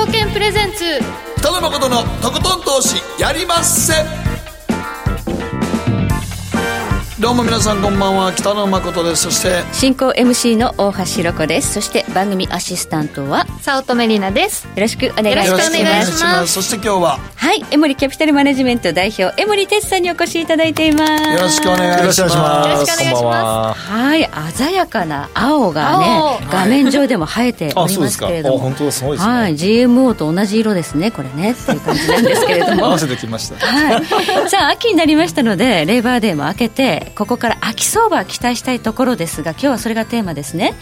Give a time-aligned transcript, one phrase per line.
[0.00, 0.84] 証券プレゼンツ。
[1.40, 4.29] 北野誠のとことん投資やりまっせ。
[7.20, 8.32] どうも皆さんこんばんは。
[8.32, 9.24] 北野誠です。
[9.24, 11.74] そして進行 MC の大橋ロコです。
[11.74, 14.66] そして番組アシスタントは早乙女里奈です。
[14.66, 16.52] よろしくお願いしよろますしくお願いします。
[16.54, 17.62] そして今日ははい。
[17.70, 21.24] エモリキャピタルマネジメント代表江森哲さんにお越しいただいています。
[21.30, 22.22] よろしくお願いします。
[22.22, 23.12] よろしくお願いします。
[23.12, 23.74] こんばんは。
[23.74, 24.30] はい。
[24.54, 26.40] 鮮やかな青がね青。
[26.50, 28.70] 画面上でも映えておりますけれども、あそうですか。
[28.70, 29.34] あ本当すごいですね。
[29.34, 29.52] はい。
[29.56, 31.52] GMO と同じ色ですねこれね。
[31.52, 32.86] っていう感じなんですけれども。
[32.88, 33.66] 合わせてきました。
[33.66, 34.06] はい、
[34.48, 40.74] さあ秋になりましたのでレーバーデーも明けてここから秋相場期待したいところですが今日はそれがテーマですね。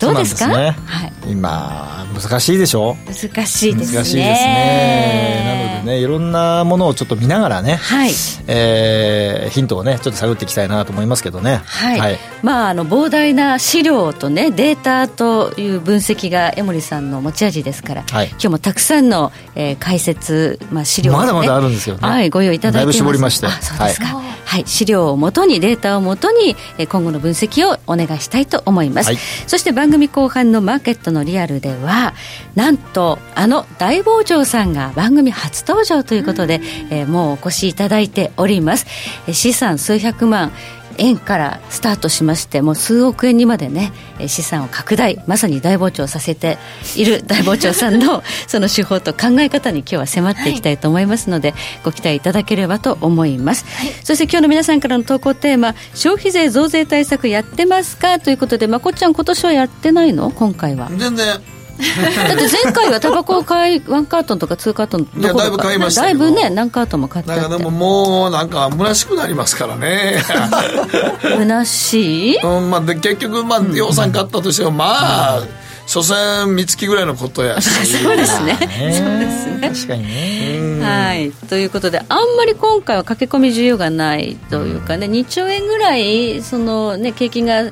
[0.00, 0.44] どうですか？
[0.44, 2.96] そうなんですはい、今、難しいでしょ？
[3.06, 3.96] 難しいですね。
[3.96, 5.44] 難しいですね。
[5.44, 8.10] なのでね、いろんなものをちょっと見ながらね、はい。
[8.46, 11.62] えーヒントをね、ちょっと探っていきたいなと思いますけどね。
[11.64, 18.28] はい、まああの膨大な資料とねデータという分析が江森さんの持ち味ですから、はい。
[18.28, 22.06] 今日もたくさんの、えー解説、まあ、資料を、ね、まだまだあるんですよね。
[22.06, 22.98] はいご用意いただいています。
[22.98, 23.46] だいぶ絞りまして。
[23.46, 24.64] あそうですか、はい。
[24.66, 29.16] 資料をもとにデータをもとに、えー今後の分析をお願いしたいと思います、はい。
[29.46, 32.14] そして番組後半のマーケットのリアルでは
[32.54, 36.60] なんとあの大傍聴さんが番組初登場ということで、
[36.90, 38.86] えーもうお越しいただいております、
[39.26, 40.52] えー資産数百万
[40.98, 46.58] 円からスタートしましてもう数億円にまでねえー資産を拡大まさに大膨張させて
[46.96, 51.54] いる大膨張さんの その手法と考え方に今日は迫っていきたいと思いますので、
[51.84, 53.64] ご期待いただければと思います、
[54.04, 58.18] そして今日の皆さんからの投稿テーマ消費税増税対策やってますか？
[58.18, 60.30] ということでまこっちゃん今年はやってないの？
[60.30, 60.90] 今回は。
[60.96, 61.40] 全然
[61.78, 70.16] だって前回はタバコを買い1カートンとか2カートンどころかいやだいぶ買いましただいぶね何カートンも買っただからでももうなんか虚しくなりますからね。
[71.22, 72.36] 虚しい？
[72.42, 75.42] うんまあ、で結局、まあ、予算買ったとしても、まあ、
[75.86, 77.68] 所詮三月ぐらいのことやし。
[77.86, 78.54] そうですね。
[79.60, 79.70] ね。
[79.72, 80.84] 確かにね。
[80.84, 87.64] はい、ということであんまり今回は駆け込み需要がないというかね、2兆円ぐらいその、ね、景気が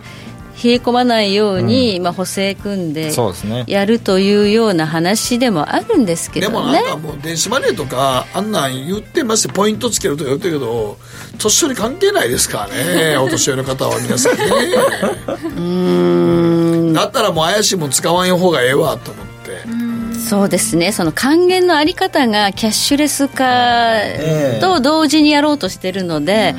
[0.63, 3.65] 冷え込まないように、まあ、補正組んでそうですね。
[3.67, 6.59] やるというような話でもあるんですけでどね。
[6.59, 10.97] もなんかもう電子マネーとかあんなん言ってましてポイントつけるとか言ってるけど
[11.39, 14.45] 年寄り関係ないですからね お年寄りの方は皆さんね。
[16.95, 19.27] だったらもう怪しいもん使わん方がええわと思って。
[20.29, 20.91] そうですね。
[20.91, 24.01] その還元のあり方がキャッシュレス化
[24.61, 26.57] と同時にやろうとしてるので、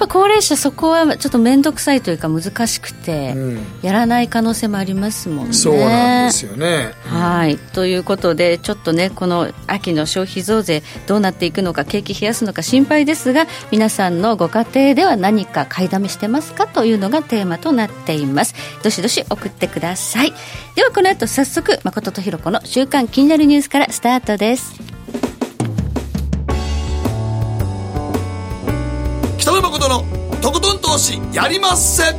[0.00, 3.58] ぱ高齢者そこはちょっと面倒くさいというか難しくて、ん。
[3.82, 5.52] やらない可能性もありますもんね。
[5.52, 6.92] そうなんですよね。
[7.04, 7.58] はい。
[7.58, 18.54] ということでちょっとねこの秋の消費増税どうなっていくのか景気冷やすのか心配ですが皆さんのご家庭では何か買いだめしてますかというのがテーマとなっています。
[18.82, 20.32] どしどし送ってください。
[20.74, 24.99] ではこの後早速誠とひろ子の週刊気になるニュースからスタートです
[29.60, 30.04] 野誠の
[30.40, 32.14] とことん投資やりまっせ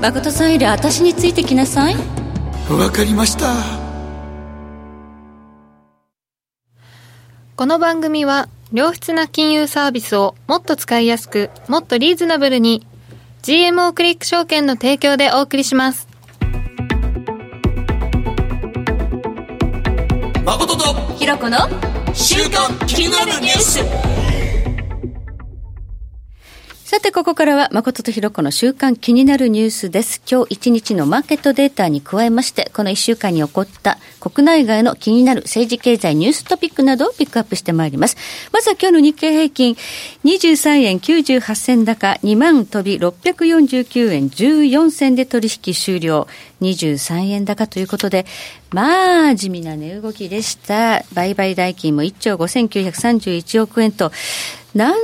[0.00, 1.94] 誠さんより私についてきなさい。
[2.68, 3.54] わかりました。
[7.54, 12.84] この番組は良質な金融サービスをもっと使いやすくもっとリーズナブルに
[13.42, 16.08] GMO クリック証券の提供でお送りします。
[20.44, 21.58] 誠とひろ子の
[22.14, 24.19] 週刊気になるニュース
[26.90, 30.20] さて、ここからは、誠とひろ子の週間気になるニュースです。
[30.28, 38.16] 今日一日のマーケットデータに加えまして、この一週間に起こった国内外の気になる政治経済ニューストピックなどをピックアップしてまいります。
[38.52, 39.76] まずは今日の日経平均、
[40.24, 46.26] 23円98銭高、2万飛び649円14銭で取引終了。
[46.60, 48.26] 23円高ということで、
[48.72, 51.04] まあ、地味な値動きでした。
[51.12, 54.12] 売買代金も1兆5931億円と、
[54.74, 54.98] 何営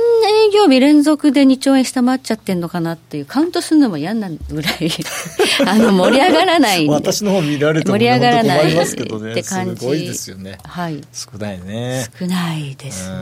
[0.53, 4.89] 業日連続で2兆円下回っちゃってんのかなっていう、カウントするのも嫌なぐらい、
[5.67, 6.87] あの、盛り上がらない。
[6.87, 9.79] 私の方見られても盛り上がらないって感じ。
[9.81, 11.01] すごいですよねはい。
[11.11, 12.07] 少ないね。
[12.17, 13.15] 少ないですね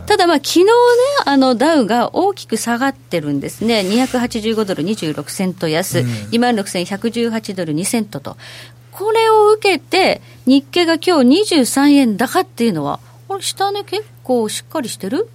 [0.00, 0.06] うん。
[0.06, 0.70] ただまあ昨日ね、
[1.24, 3.80] あのダウが大きく下がってるんですね。
[3.88, 5.98] 285ドル26セント安、
[6.32, 8.36] 26,118ドル2セントと。
[8.90, 12.98] これを受けて、日経が今日23円高っていうのは、
[13.28, 15.28] これ下値結構しっかりしてる？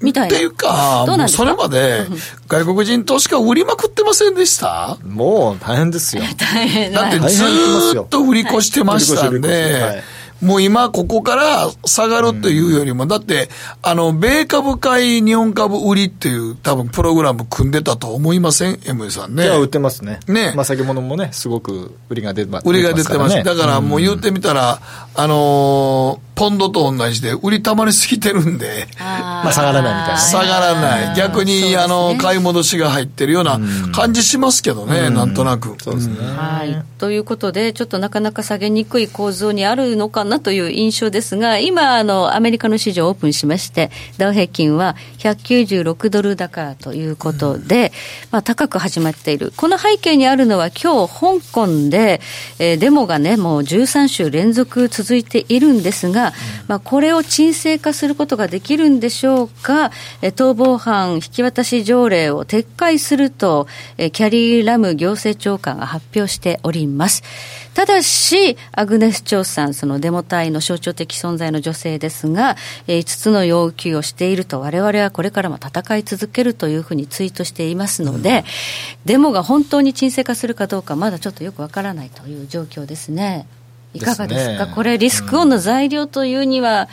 [0.00, 0.34] みたいな。
[0.34, 1.44] っていうか、もうどうなんですか？
[1.44, 2.06] それまで
[2.48, 4.98] 外国人投資家売りまくってませんでした？
[5.04, 6.22] もう大変ですよ。
[6.38, 10.02] 大変だってず売っと売り越してましたんで
[10.42, 13.50] い、もう今ここから下がるというよりも、だって、
[13.82, 19.54] あの、米株買い日本株売りっていう多分プログラム組んでたと思いません ?M さんねじゃ。
[19.54, 20.20] あ売ってますね。
[20.28, 23.42] ねまあ先物もね、すごく売りが出てます売りが出てます。
[23.42, 24.80] だからもう言ってみたら、
[25.14, 31.14] あのーポンドと同じで、売り溜まりすぎてるんで、まあ下がらないみたいなね下がらない。
[31.14, 33.60] 逆に、あの、買い戻しが入ってるような
[33.92, 35.76] 感じしますけどね、なんとなく。
[35.82, 36.14] そうですね。
[36.18, 36.82] はい。
[36.96, 47.92] ということで、ちょっとなかなか下げにくい構造にあるのかなという印象ですが、今、あの、アメリカの市場オープンしまして、ダウ平均は196ドル高ということで、
[48.30, 49.52] まあ、高く始まっている。
[49.56, 52.22] この背景にあるのは、今日、香港で、
[52.58, 56.29] えーデモがね、もう13週連続続いているんですが、
[56.68, 59.90] まあ、これを沈静化することができるんでしょうか、
[60.22, 63.66] えー逃亡犯引き渡し条例を撤回すると、
[63.98, 67.22] えーキャリー・ラム行政長官が発表しております。
[67.74, 72.56] ただし、アグネス・チョウさん、そのデモ隊の象徴的存在の女性ですが、
[72.86, 78.44] えー5つの要求をしていると、我々はこれからも戦い続けるというふうにツイートしていますので、
[79.04, 83.46] デモが本当に沈静化するかどうか、まだちょっとよくわからないという状況ですね。
[83.94, 84.72] いかがですか、ですね。
[84.74, 86.88] これ、リスクオンの材料というには、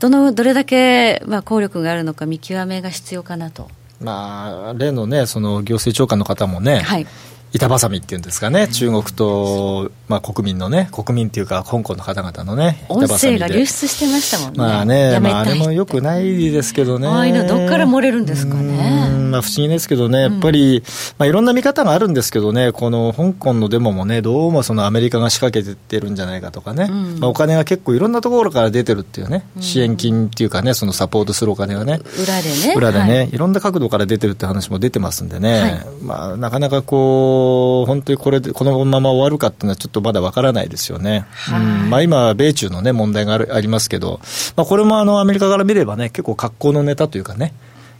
[0.00, 3.70] どのどれだけ、まあ、効力があるのか見極めが必要かなと。
[4.00, 7.06] まあ、例のね、その行政長官の方もね、はい。
[7.54, 14.58] 板挟みっていうんですかね、中国と、まあ、国民のね、国民っていうか、香港の方々のね、音声が流出してましたもんね。
[14.58, 17.08] まあね、まあ、あれもよくないですけどね。
[17.08, 19.08] ああいうのどっから漏れるんですかね。
[19.16, 20.82] うんまあ、不思議ですけどね、やっぱり、
[21.18, 27.20] まあ、いろんな見方があるんですけどね、この香港のデモもね、どうもそのアメリカが仕掛けてるんじゃないかとかね、うん。
[27.20, 32.00] まあ、お金が結構いろんなところから出てるっていうね、支援金っていうかね、そのサポートするお金がね。
[32.22, 32.74] 裏でね。
[32.76, 33.30] 裏でね、はい。
[33.32, 35.86] い、ろんな角度から出てるって話も出てますんでね、はい。
[36.02, 41.26] まあ、なかなかこう、本当にこれで、このまま終わるかっていうのは、ちょっとまだわからないですよね。
[41.50, 41.90] うん。
[41.90, 44.20] まあ、今、米中のね、問題があるありますけど、
[44.56, 47.52] まあ、これもあのアメリカから見ればね、結構格好のネタというかね、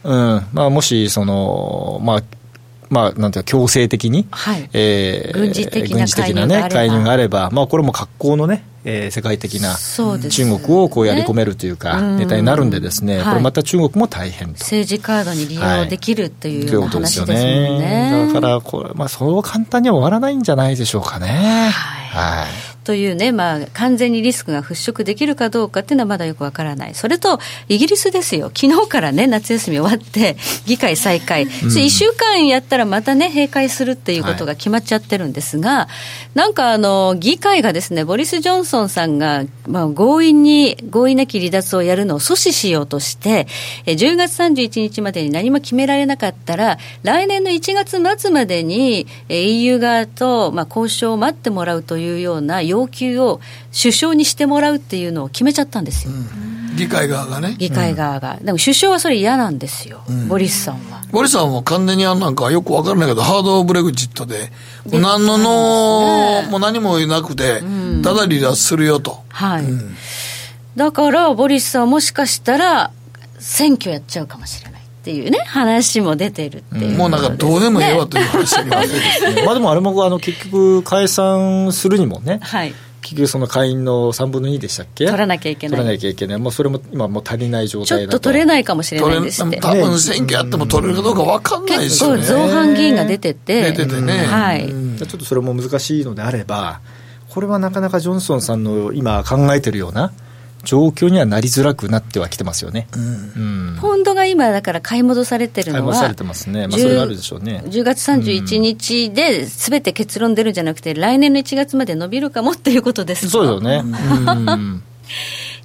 [0.03, 0.45] うん。
[0.53, 2.23] まあ、もし、その、まあ、
[2.89, 4.69] まあ、なんていうか、強制的に、はい。
[4.73, 6.69] えー軍事的なね、介入があれば。
[6.69, 9.75] 介入があれば、まあ、これも格好のね、えー世界的な
[10.29, 14.53] 中国をこうやり込めるというか、ねネタになるんでですね、はいこれまた中国も大変と。
[14.59, 18.27] 政治カードに利用できるっていうというようなことですよ話ですもんね。
[18.27, 18.33] ね。
[18.33, 21.27] だからこれ、まあ、そう簡単には終わらないんじゃないでしょうかね。
[21.73, 22.74] はいはい。
[22.85, 26.95] というね、まあ、完全にリスクが払拭できるかどうかっていうのはまだよくわからない。
[26.95, 28.51] それと、イギリスですよ。
[28.55, 31.47] 昨日からね、夏休み終わって、 議会再開。
[31.47, 35.87] それ1週間やったらまたね、閉会するっていうことが決まっちゃってるんですが、
[36.35, 43.47] なんかあの、議会がですね、ボリス・ジョンソンさんが、まあ、強引に、強引なき離脱をやるのを阻止しようとして、
[43.85, 53.39] え10月31日までに何も決められなかったら、来年の1月末までにえ EU 側と、まあ、交渉を待ってもらうというような要求を
[53.71, 56.13] 首相にしてもらうっていうのを決めちゃったんですよ、
[56.75, 57.55] 議会側がね。
[57.57, 58.37] 議会側が。
[58.41, 61.01] でも首相はそれ嫌なんですよ、ボリスさんは。
[61.11, 64.51] ゴリさんも完全にあのなんかよくわからないけど、ハードブレグジットで、
[64.91, 67.61] もう何のの、もう何もなくて、
[68.03, 69.23] ただ離脱するよと。
[69.29, 69.65] はい、
[70.75, 72.91] だから、ボリスさんはもしかしたら、
[73.39, 74.64] 選挙やっちゃうかもしれない
[75.05, 78.99] っていうね、話も出てるっていう、もうなんかどうでもええわという話になります
[79.45, 82.73] まあでもあれもあの結局解散するにもね、はい、
[83.03, 85.05] 結局その会員の3分の2でしたっけ？
[85.05, 86.37] 取らなきゃいけない取らなきゃいけない。
[86.39, 88.17] もうそれも今もう足りない状ちょ態だと。
[88.17, 89.57] っと取れないかもしれないんですって。
[89.57, 92.21] 多分選挙やっても取れるかどうかわかんないですよね。
[92.21, 94.25] 結構造反議員が出てて、出ててね。
[94.25, 96.79] はいうんちょっとそれも難しいのであれば、
[97.29, 100.11] これはなかなかジョンソンさんの今考えてるような
[100.65, 102.87] 状況にはなりづらくなってはきてますよね。
[102.95, 103.77] うん。
[103.79, 106.67] ポンドが今だから買い戻されてるのは、買い戻されてますね。
[106.67, 107.63] まあそれがあるでしょうね。
[107.65, 113.31] 10月31日で全て結論出るんじゃなくて、来年の1月まで伸びるかもっていうことですか？
[113.31, 113.81] そうよね。
[113.85, 114.83] うん。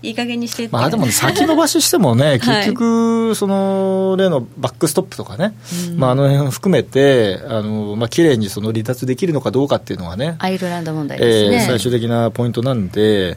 [0.03, 5.55] いい加減にしてまあでもね、先延ばししてもね、結局、その例のバックストップとかね、
[5.97, 11.57] まああの辺含めて、あのまあ綺麗にその離脱できるのかどうかっていうのがね、アイルランド問題ですね。
[11.57, 13.37] えー最終的なポイントなんで、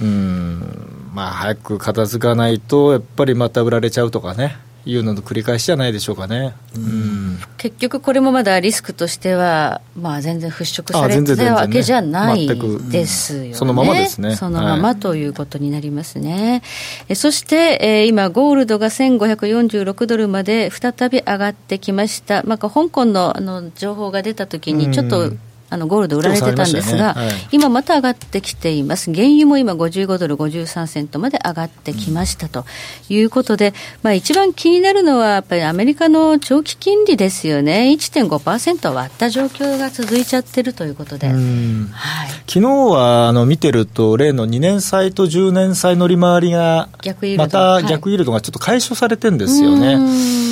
[0.00, 6.54] うん、まあ早く片付かないと、やっぱりまた売られちゃうとかね、いうのの繰り返しじゃないでしょうかね。
[6.76, 7.38] うん。
[7.56, 14.36] 結局これもまだリスクとしては、まあ、全然払拭されてたわけじゃないですよね、そのままですね。
[14.36, 16.62] そのままということになりますね。
[17.08, 22.44] えそして、えー今、ゴールドが1546ドルまで再び上がってきました。
[22.44, 29.12] まあ、香港のあの情報が出たときに、ちょっと、うんあのゴールド売られてたんですが、ねはい今また上がってきています。
[29.12, 32.64] 原油も今55ドル53セントまで上がってきましたと
[33.08, 37.94] いうことで、まあ一番気になるのはやっぱりアメリカの長期金利ですよね。
[37.96, 41.28] 1.5%割った状況が続いちゃってるということで。
[41.28, 42.28] うんはい。
[42.46, 46.88] 昨日はあの見てると、例の2年債と10年債の利回りが、
[47.36, 49.94] またはい逆イールドがちょっと解消されてるんですよね。
[49.94, 49.98] う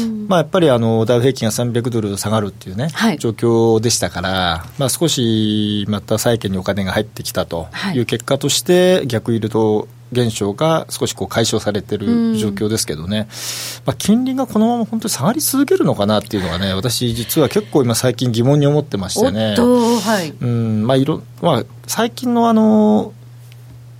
[0.00, 7.96] んまあ、やっぱりあのダウ平均が300ドル下がるっていうね、はい状況でしたから、まあ、少しまた債券にお金が入ってきたとはい。
[7.96, 13.28] いう結果として、逆イールド現象が少しこう解消されてる状況ですけどね、
[13.84, 19.56] まあ、金利がこのまま本当に下がり続けるのかなっていうのがね、私、実は結構今、最近疑問に思ってましてね。
[19.56, 20.30] はい。
[20.40, 23.12] うんまあいろまあ、最近のあの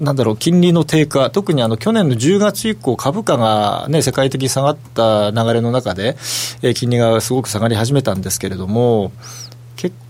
[0.00, 6.16] なんだろう金利の低下、特にあの去年の10月以降、株価が、ね、世界的に下がった流れの中で、
[6.62, 9.43] えー、金利がすごく下がり始めたんですけれども、結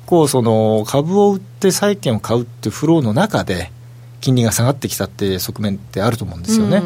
[0.07, 3.71] 構その、株を売って債券を買うっていうフローの中で、
[4.25, 6.81] 金利が下がってきたって側面ってあると思うんですよね、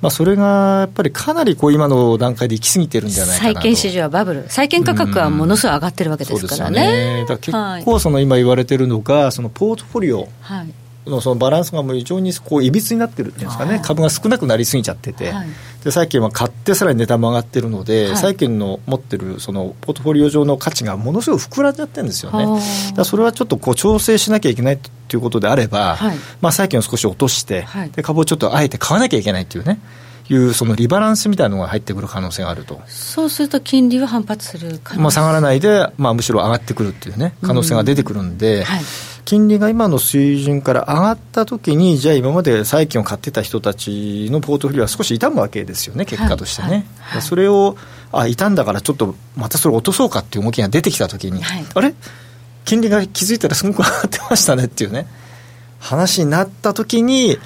[0.00, 3.54] まあ、それがやっぱりかなりこう今の段階で行き過ぎてるんじゃないかなと。
[3.54, 7.24] 債券市場はバブル、債券価格はものすごい上がってるわけですからね。
[7.24, 7.52] ね結
[7.84, 10.74] 構その今言われてるのが、そのポートフォリオ、はい
[11.06, 15.12] のそのバランスがもう非常にこういびつになってるっていうんですかね、株が少なくなりすぎちゃって。
[15.12, 15.48] て、はい、
[15.84, 22.62] で債券は買ってさらに値段も上がってるので、はい、債券の持ってるそのポートフォリオ上の価値がものすごい膨らんじゃってるんですよね。
[22.94, 29.80] だそれはちょっとこう調整しなきゃいけないということであれば、はい、まあ債券を少し落として、で株をちょっとあえて買わなきゃいけないっていうね。
[30.30, 32.80] いうそのリバランスみたいなのが入ってくる可能性があると。
[32.86, 38.80] そうすると金利は反発するまあ、下がらないで、まあ、むしろ上がってくるっていうね可能性が出てくるんで、うんはい、
[39.24, 46.68] 金利が今の水準から上がったときに、じゃあ今まで債券を買ってた人たちのポートフォリオは少し傷むわけですよね、結果としてね。
[46.68, 46.84] はい。
[46.98, 47.76] はい、それを、
[48.10, 51.94] あ、傷んだからちょっとまたそれ落とそうかっていう動きが出てきたときに、はい、あれ？
[52.64, 55.06] 金利が気づいたらすごく上がってましたねっていうね、
[55.78, 57.38] 話になったときに、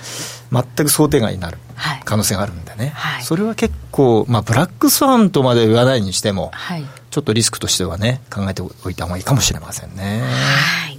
[0.52, 1.58] 全く想定外になる
[2.04, 10.22] 可能性があるんでね、はい、それは結構、まあ、ブラックスワンとまで言わないにしても、はい、ちょっとリスクとしてはね、考えておいた方がいいかもしれませんね。
[10.22, 10.95] はい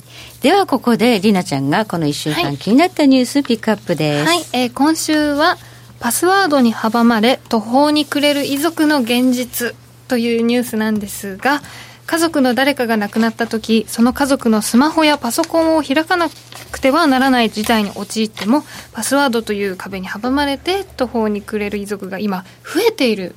[0.48, 4.26] ではここでりなちゃんがこの1週間気になったニュースピックアップです。
[4.26, 5.58] はい、えー、今週は
[6.00, 9.76] パスワードに阻まれ途方に暮れる遺族の現実
[10.08, 11.62] というニュースなんですが、
[12.06, 16.30] 家族の誰かが亡くなった時その家族のスマホやパソコンを開かな
[16.72, 18.64] くてはならない事態に陥っても
[18.94, 23.36] パスワードという壁に阻まれて途方に暮れる遺族が今増えている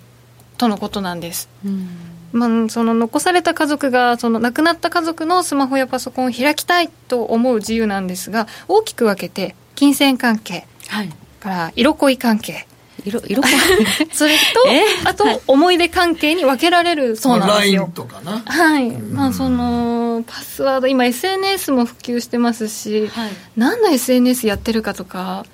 [0.58, 1.48] とのことなんです。
[1.66, 11.10] うんまあ、その残された家族がその亡くなった家族のスマホやパソコンを開きたいと思う自由なんですが大きく分けて金銭関係、はい、
[11.40, 12.66] から色恋関係。
[13.02, 13.42] 色色
[14.12, 14.38] それと
[15.08, 17.90] あと思い出関係に分けられるそうなんですよ。
[17.94, 18.42] とかな。
[18.44, 25.46] はい、まあそのパスワード今 SNS も普及してますし、はい、何の SNS やってるかとか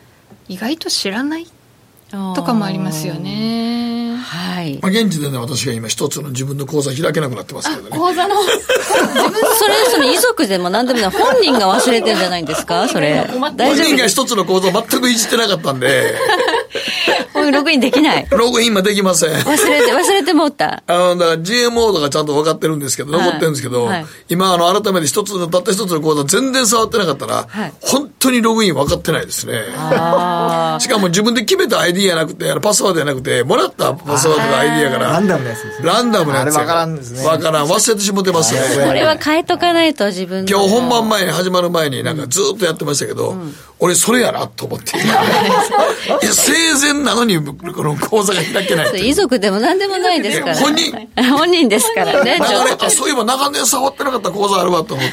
[0.49, 1.47] 意外と知らない
[2.10, 4.16] とかもありますよね。
[4.16, 4.78] はい。
[4.80, 7.90] まあ、現時点で私が今一つの自分の口座開けなくなってますけどね。
[7.96, 8.36] 口座の？
[8.42, 8.56] 自
[9.30, 11.10] 分それ、その遺族でも何でもない。
[11.10, 12.88] 本人が忘れてんじゃないんですか？
[12.88, 13.26] それ。
[13.28, 16.14] 大丈夫本人が一つの口座全くいじってなかったんで。
[17.52, 18.26] ログインできない。
[18.30, 19.30] ログイン今できません。
[19.30, 20.82] 忘れて、忘れてもった。
[20.86, 29.64] あの、だから GMO とかちゃんと分かってるんですけど、残ってるんですけど、はい、今、あの、改めて一つの、たった一つの口座全然触ってなかったら、はい、本当にログイン分かってないですね。
[30.80, 35.06] しかも自分で決めた ID やなくて、パスワードじゃなくて、もらったパスワードが ID やから。
[35.12, 35.88] ランダムなやつですね。
[35.88, 36.56] ランダムなやつ。
[36.56, 37.23] あれ分からんですね。
[37.23, 37.66] 分からん。
[37.66, 38.61] 忘れてしもてますね。
[38.87, 44.97] これは変えとかないと自分今日本番前に始まる前になんかずっとやってましたけど、うん、俺それやなと思って。
[44.99, 50.56] いや、生前なのに、この口座が開けない遺族でも何でもないですから。
[50.56, 50.92] 本人？
[51.37, 52.38] 本人ですからね。
[52.88, 55.12] そういえば長年触ってなかった口座あるわと思って。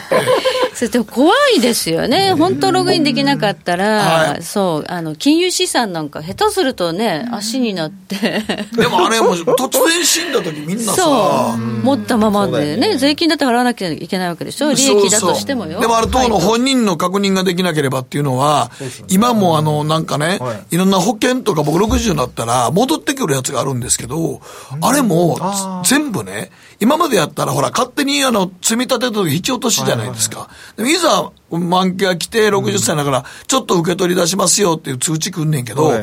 [0.74, 2.34] それでも怖いですよね。
[2.34, 8.44] 本当ログインできなかったら、はい、そう、あの、金融資産なんか下手するとね、足になって。
[8.76, 14.72] でもあれも突然死んだ時みんなさ、そう、持ったままでね、税金だって払わなきゃいけないわけでしょ。
[14.72, 15.80] 利益だとしてもよ。
[15.80, 18.72] でもあれ当の本人の確認ができなければっていうのは、
[19.10, 20.40] 今もあの、なんかね、
[20.72, 20.78] い。
[20.78, 24.42] ろんな保険とか僕60になったら戻ってくるやつがあるんですけど、
[24.82, 25.38] あれも
[25.86, 26.52] 全部ね、
[26.84, 30.50] 今までやったらほら勝手にあの、積み立てと引き落としじゃないですか。
[30.76, 35.94] でもいざ満期が来て60歳だから、ちょっと受け取り出しますよっていう通知くんねんけど、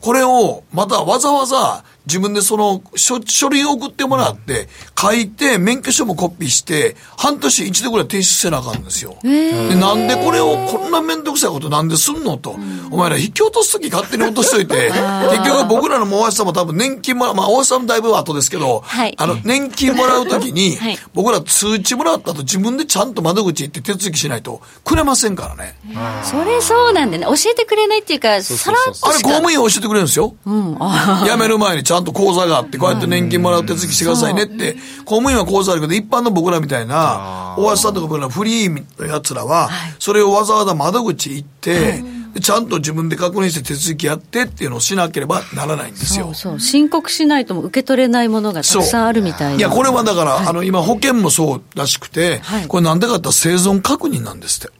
[0.00, 4.68] これをまたわざわざ自分でその書書類を送ってもらって、
[5.00, 9.16] 書いて、免許証もコピーして、半年一度ぐらい提出せなあかんんですよ。
[9.22, 12.56] で、なんでこれを、こんな面倒くさいことなんですんのと。
[12.90, 14.90] お前ら引き落とすとき勝手に落としといて、
[15.30, 25.76] 結局僕らの大橋さんも多分年金もらう、まあ大橋さんもだいぶ後ですけど、はい、あの、年金もらうときに、 はい、僕ら通知もらったと自分でちゃんと窓口行って手続きしないとくれませんからね。
[26.24, 27.24] それそうなんだね。
[27.24, 29.08] 教えてくれないっていうか、さらっと。
[29.08, 30.34] あれ公務員教えてくれるんですよ。
[30.46, 30.78] うん、
[31.24, 39.68] 辞める前にちゃんと口座があって、こうやって年金もらう手続きしてくださいねって、公務員は口座あるけど、一般の僕らみたいな、大橋さんとか僕らフリーのやつらは、
[39.98, 42.04] それをわざわざ窓口行って、
[42.40, 46.26] ちゃんと自分で確認して手続きやってっていうのをしなければならないんですよ。
[46.26, 46.60] そうそう。
[46.60, 49.58] 申告しないとも受け取れないものがたくさんあるみたいな。
[49.58, 54.72] いや、これはだから、はい、あの、今保険もそうらしくて、はい、これなんでかって生存確認なんですって。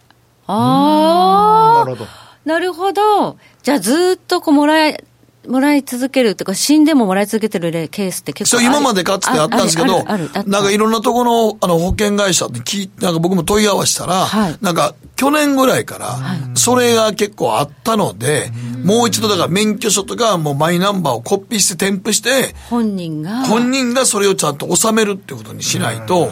[0.47, 1.85] ああ。
[1.85, 2.11] なるほど。
[2.45, 3.37] なるほど。
[3.65, 5.05] じゃあずっとこうもらえ、
[5.49, 16.19] もらい続けるっていうか、死んでももらい続けてるケースって結構そう、今までかつてあったんですけど、なんかいろんなところのあの保険会社って聞なんか僕も問い合わせたら、はい、なんか去年ぐらいから、
[16.55, 18.51] それが結構あったので、
[18.85, 26.31] もう一度だから免許証とかもうマイナンバーをコピーして添付して、本人が、本人がそれをちゃんと収めるってことにしないと、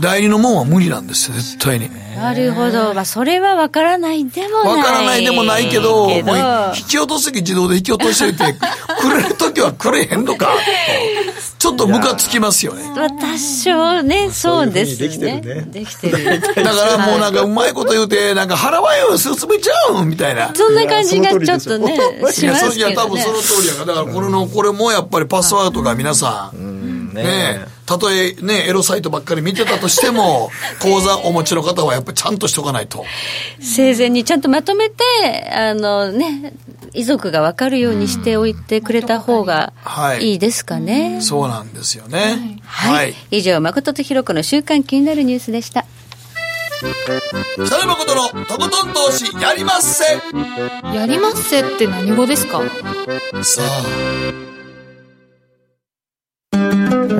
[0.00, 1.90] 代理のもんは無理なんですよ、絶対に。
[2.16, 2.92] なるほど。
[2.94, 4.76] まあ、それはわからないでもない。
[4.78, 8.58] わからないでもないけど、けどもう引き落とす時自動で引き落としておいて、
[9.00, 10.48] くれる時はくれへんのか、
[11.58, 12.82] ちょっとムカつきますよね。
[12.94, 15.40] まあ、多少ね、そうですね。
[15.70, 16.40] できてる。
[16.40, 20.50] だからもうなんかうまいこと言うて、なんか払わんよ、進めちゃうみたいな。
[20.54, 21.98] そんな感じがちょっとね、
[22.32, 22.76] しますけど、ね。
[22.76, 23.86] いや、多分その通りやから。
[23.86, 30.50] だからこれの、これもやっぱりパスワードが皆さん、ねたとえね、エロサイトばっかり見てたとしても、
[30.80, 33.04] 口座お持ちの方はやっぱりちゃんとしとかないと。
[33.60, 35.02] 生前にちゃんとまとめて、
[35.52, 36.52] あのね、
[36.94, 39.72] 遺族が分かるようにしておいてくれた方が
[40.20, 41.14] いいですかね。
[41.14, 42.60] はい、そうなんですよね。
[42.64, 42.94] はい。
[42.94, 45.84] はい、以上、誠とひろ子の週刊気になるニュースでした。
[47.66, 50.04] 北野誠のとことん投資やりまっせ
[50.96, 52.62] やりまっせって何語ですか？
[53.42, 54.49] さあ。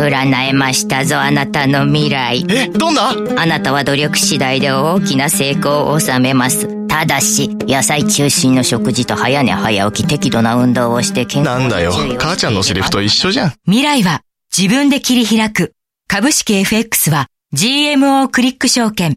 [0.00, 2.44] 占えましたぞ、あなたの未来。
[2.48, 3.10] え、どんな？
[3.36, 6.86] あなたは努力次第で大きな成功を収めます。
[6.86, 13.52] ただし、野菜中心の食事と早寝早起き適度な運動をして健康なんだよ、母ちゃんのセリフと一緒じゃん。
[13.66, 14.22] 未来は
[14.56, 15.72] 自分で切り開く。
[16.08, 19.14] 株式 FX は GMO クリック証券。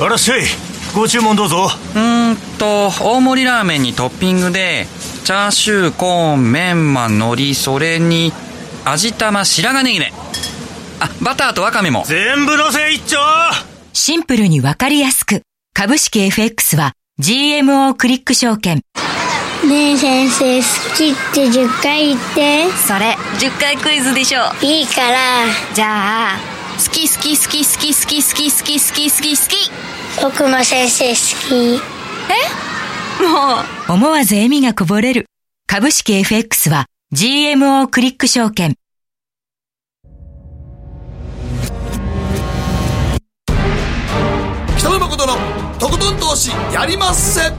[0.00, 0.42] あらっしゃい。
[0.94, 1.68] ご注文どうぞ。
[1.94, 4.86] うーんと、大盛りラーメンにトッピングで、
[5.24, 8.32] チャーシュー、コーン、メンマ、海苔、それに、
[8.88, 10.12] 味玉白髪ネギね。
[11.00, 12.04] あバターとワカメも。
[12.06, 13.18] 全部のせ一丁。
[13.92, 15.42] シンプルにわかりやすく。
[15.74, 18.82] 株式 FX は GMO クリック証券。
[19.68, 22.70] ねえ先生好きって10回言って。
[22.86, 25.18] それ10回クイズでしょいいから。
[25.74, 26.38] じゃあ
[26.76, 29.70] 好き好き好き好き好き好き好き好き好き好き。
[30.22, 31.14] 僕も先生好
[31.48, 31.82] き。
[32.30, 33.24] え？
[33.26, 33.56] も
[33.88, 33.92] う。
[33.94, 35.26] 思わず笑みがこぼれる。
[35.66, 38.74] 株式 FX は GMO クリック証券。
[44.76, 45.34] 北野誠の
[45.78, 47.52] とことん投資やりまっせ。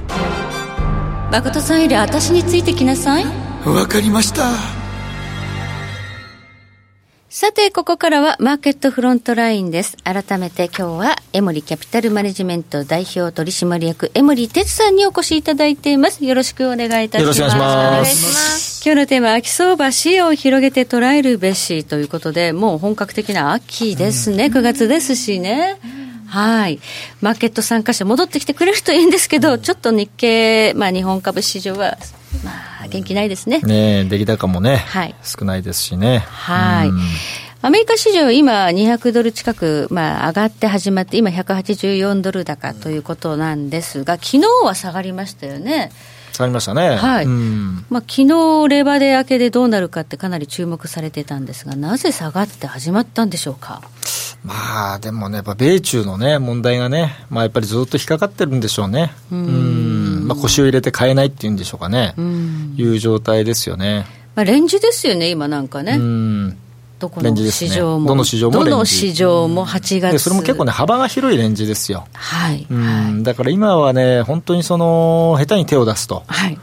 [1.31, 3.25] 誠さんより私についてきなさい。
[3.65, 4.76] わかりました
[7.39, 9.95] さて、ここからはマーケットフロントラインです。
[9.97, 16.25] 改めて今日は、エモリキャピタルマネジメント代表取締役、エモリ哲さんにお越しいただいています。
[16.25, 17.39] よろしくお願いいたします。
[17.39, 18.81] よろしくお願いします。
[18.83, 24.47] 今日のテーマ、秋相場、視野を広げて捉えるべしということで、もう本格的な秋ですね。
[24.47, 25.79] うん、9月ですしね。
[26.25, 26.79] はい。
[27.21, 31.99] マーケット参加者戻ってきてくれるといいんですけど、ちょっと日経、まあ日本株市場は、
[32.43, 32.51] ま
[32.83, 33.59] あ元気ないですね。
[33.59, 36.19] ね出来高もね、はい、少ないですしね。
[36.29, 36.91] はい。
[37.59, 45.91] アメリカ市場、今、200ドル近く、まあ、上がって始まって、今、184ドル高ということなんですが、昨日は下がりましたよね。
[46.33, 46.95] 下がりましたね。
[46.95, 47.25] はい。
[47.25, 53.81] うん、まあ、昨日、レバーデー明けでどうなるかってかなり注目されてたんですが、なぜ下がって始まったんでしょうか？
[54.43, 59.11] まあ、でもね、やっぱ米中のね、問題がね、まあ、やっぱりずっと引っかかってるんでしょうね。
[59.31, 59.86] うん。
[60.27, 62.13] まあ、腰を入れて買えないっていうんでしょうかね。
[62.17, 62.75] うん。
[62.77, 64.05] いう状態ですよね。
[64.35, 65.93] まあ、レンジですよね、今なんかね。
[65.93, 66.57] うん。
[66.99, 70.17] どこの市場も、ね、どの市場もどの市場も8月。
[70.17, 72.07] それも結構ね幅が広いレンジですよ。
[72.13, 76.57] はい、うん、だから今はね本当にその下手に手を出すと、はい、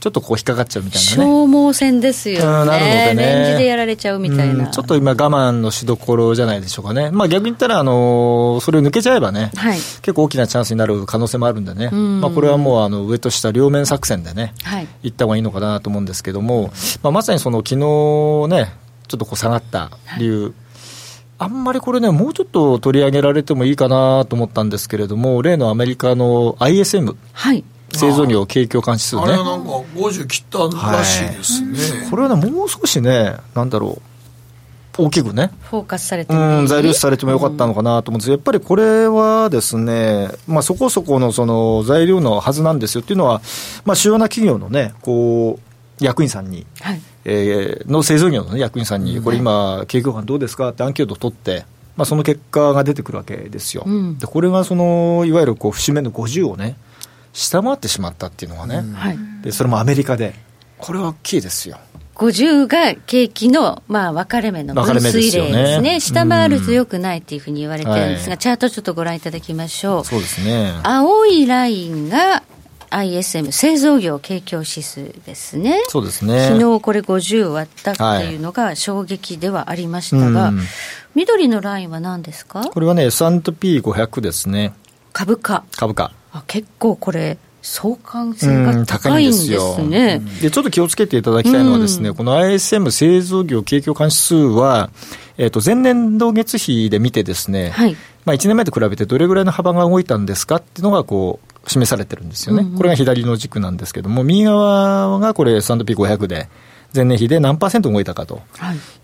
[0.00, 1.16] ちょっとこう引っかかっちゃうみたいなね。
[1.16, 3.14] 消耗戦ですよね、なるのでね。
[3.14, 7.10] レンジでやられちゃうみたいな、ちょっと今我慢のしどころじゃないでしょうかね。
[7.10, 17.76] まあ逆に言ったらあのそれを抜けちゃえばね、はい、結構大きなチャンスになる可能性もあるんでね、まあ、これはもうあの上と下両面作戦でね、はい、行った方がいいのかなと思うんですけども、まあ、まさにその昨日
[18.48, 18.72] ね
[19.06, 20.52] ちょっとこう下がった理由、はい、
[21.40, 29.22] あんまりこれね、もうちょっと取り上げられてもいいかなと思ったんですけれども、例のアメリカの ISM、はい、製造業景況感指数ね。
[29.22, 30.58] あれはなんか50切った
[30.92, 34.10] らしいですね、はい、これはね、もう少しね、なんだろう。
[34.98, 38.26] 大きくね、フォーカスされてうん、材料視されてもよかったのかなと思うんです。
[38.26, 43.40] けど、やっぱりこれはですね、まあ、そこそこのその材料のはずなんですよっていうのは、
[43.84, 45.58] まあ、主要な企業のね、こ
[46.00, 51.64] う役員さんに、はい、えー、の製造業の、ね、役員さんに、これ今、景況感どうですかってアンケートを取って、
[51.96, 53.84] まあ、その結果が出てくるわけですよ。
[53.86, 56.76] うん、でこれがそのいわゆるこう節目の50をね、
[57.32, 60.34] 下回ってしまったっていうのがね、うん、でそれもアメリカで、
[60.78, 61.78] これは大きいですよ。
[62.16, 70.04] 50が景気の、まあ、分かれ目の分水嶺ですね、下回るとよくないっていうふうに言われてるんですが、はい、チャートちょっとご覧いただきましょう。
[70.04, 72.42] そうですね青いラインが
[72.90, 75.80] ISM 製造業景況指数ですね。
[75.88, 76.48] そうですね。
[76.48, 80.54] 昨日これ50割ったっていうのが衝撃ではありましたが、はい、
[81.14, 82.64] 緑のラインは何ですか？
[82.64, 84.74] これはね、S&P500 ですね。
[85.12, 85.62] 株価。
[85.76, 86.12] 株価。
[86.32, 94.90] あ結構これ、相関性が高いんですね、うん、でちょっと気をつけていただきたいのはですね、うん、この ISM 製造業景況感指数は、
[95.36, 106.48] えー、と前年度月比で見てですね、はい、まあ、1年前と比べてどれぐらいの幅が動いたんですかっていうのがこう示されてるんですよね、うんうん、これが左の軸なんですけども右側がこれ S&P500 で
[106.94, 108.42] 前年比で何パーセント動いたかと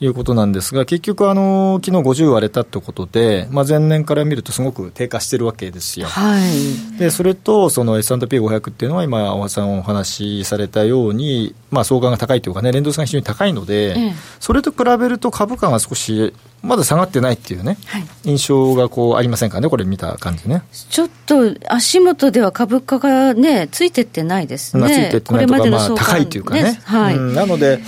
[0.01, 0.07] い。
[0.07, 6.09] うことなんですが、はい、結局あの、昨日50割れたということで、まあ、前年から見るとすごく低下してるわけですよ。
[6.09, 16.33] はい、でそれと、その S&P500 っていうのは、今、大橋さんお話しされたように、まあ、相関が高いというかね、連動性が非常に高いので、ええ、それと比べると株価が少し
[16.67, 20.63] まだ下がってないっていうね、はい、印象がこうありませんかね、これ見た感じね。
[20.91, 24.81] ちょっと足元では株価がね、ついてってないですね。
[24.81, 26.63] まあ、ついてってないとか、まあ、高いというかね。
[26.63, 27.81] ねはい、うん、なので、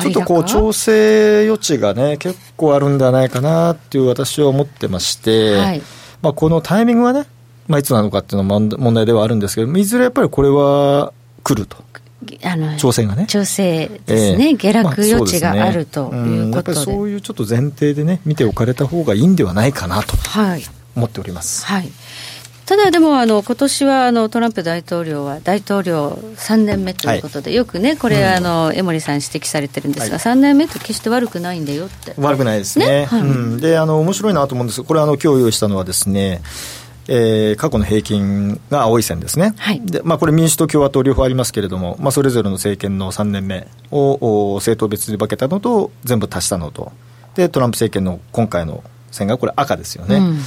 [0.00, 5.82] ちょっとこう、調整余地がね、結構あるんではないかなっていう私は思ってまして、はい、
[6.22, 7.26] まあ、このタイミングはね、
[7.66, 11.12] まあ、いつなのかっていうのは問題ではあるんですけど、いずれやっぱりこれは
[11.44, 11.76] 来ると。
[12.42, 13.26] あの調整がね。
[13.26, 20.16] 調整ですね、えー、下落余地があるということで、まあ、うそういうちょっと前提でね見ておかれた方がいいんではないかなと
[20.96, 21.64] 思っております。
[21.66, 21.92] はい、はい
[22.68, 32.12] ただでもあの今年はあのトランプ大統領は大統領3年目ということで、はい、よくねこれ、あの江森さん指摘されてるんですが、はい、3年目って決して悪くないんだよって。
[32.18, 33.04] 悪くないですね、ね。
[33.06, 34.82] はい、うん、であの面白いなと思うんです。
[34.82, 36.42] これあの今日用意したのはですね
[37.08, 39.80] えー、過去の平均が青い線ですね、はい。
[39.80, 46.92] でまあ、これ、民主党、共和党両方ありますけれども、まあ、それぞれの政権の3年目を政党別に分けたのと、全部足したのと、
[47.34, 50.16] でトランプ政権の今回の線がこれ、赤ですよね。
[50.16, 50.38] うん。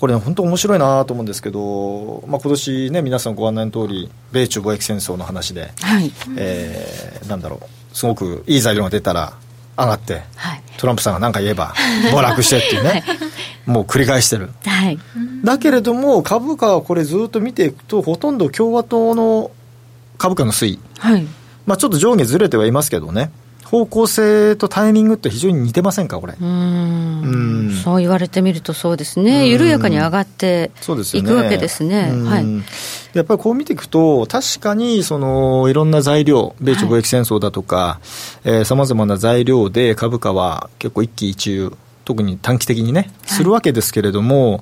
[0.00, 9.34] これ、ね、本当面白いなと思うんですけど、まあ今年ね、皆さんご案内の通り、米中貿易戦争の話で、はい、えー、なんだろう、すごくいい材料が出たら
[9.76, 11.74] 上がって、はい、トランプさんが何か言えば、
[12.12, 13.29] 暴落してっていうね、 はい、
[13.66, 14.50] もう繰り返してる。
[14.64, 14.98] はい。
[15.44, 19.50] だけれども、株価はこれずっと見ていくと、ほとんど共和党の
[20.18, 21.26] 株価の推移、はい、
[21.66, 23.30] まあ、ちょっと上下ずれてはいますけどね。
[23.64, 26.34] 方向性とタイミングって非常に似てませんか、これ。
[26.40, 27.80] うん。
[27.84, 30.72] そう言われてみるとそうですね、緩やかに上がって
[31.14, 32.10] いくわけですね。
[32.10, 32.46] はい、
[33.14, 38.00] やっぱりこう見ていくと、確かにそのいろんな材料、米中貿易戦争だとか、
[38.64, 41.72] さまざまな材料で株価は結構一喜一憂、
[42.04, 44.60] 特に短期的にね、するわけですけれども、はい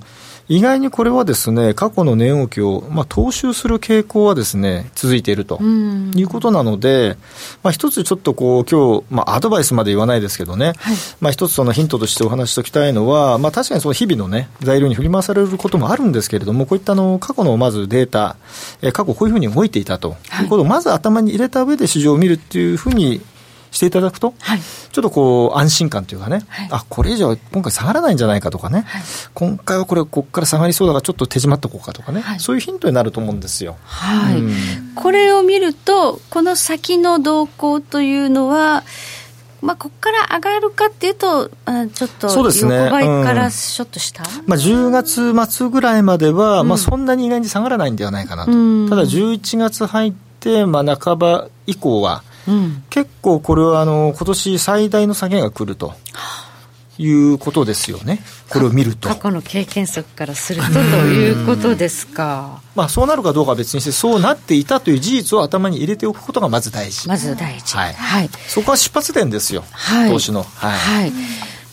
[0.49, 7.19] 意外にこれはですね、過去の値動きを、まあ、踏襲する傾向はですね、続いているということなので、
[7.63, 18.37] まあ、一つちょっとこう、今日、まあ、アドバイスまで言わないですけどね、はい、まあ、一つそのヒントとしてお話しておきたいのは、まあ、確かにその日々のね、材料に振り回されることもあるんですけれども、こういったあの、過去のまずデータ、
[18.81, 23.21] え過去こういうふうに動いていたということをまず頭に入れた上で市場を見るっていうふうに
[23.79, 29.03] していただくと、はい、ちょっとこう安心感というかね、はい、あこれ以上今回下がらないんじゃないかとかね、はい、
[29.35, 33.77] 今回はこれここから下がりそうだからちょっと手締まっておこうかとかね、そういうヒントになると思うんですよ。
[33.85, 34.55] はい、うん、
[34.97, 38.83] これを見るとこの先の動向というのは
[39.61, 52.23] まあ、ここから上がるかっていうと、あちょっと横ばいからちょっとした、ねうん、まあ、10月末ぐらいまでは、うん、まあ、そんなに意外に下がらないんではないかなと、うん、ただ11月入って、まあ、半ば以降は、
[52.91, 55.95] 結構これはあの今年最大の下げが来ると。
[57.01, 59.09] いうことですよね、これを見ると。
[59.09, 62.61] 過去の経験則からするとということですか。
[62.75, 67.07] まあ、そうなるかどうかは別にして、そうなっていたという事実を頭に入れておくことがまず大事。
[67.07, 67.77] まず大事。
[67.77, 67.95] はい。
[67.95, 70.43] はい、そこは出発点ですよ、はい、投資の。
[70.43, 70.79] はい。
[70.79, 71.13] はい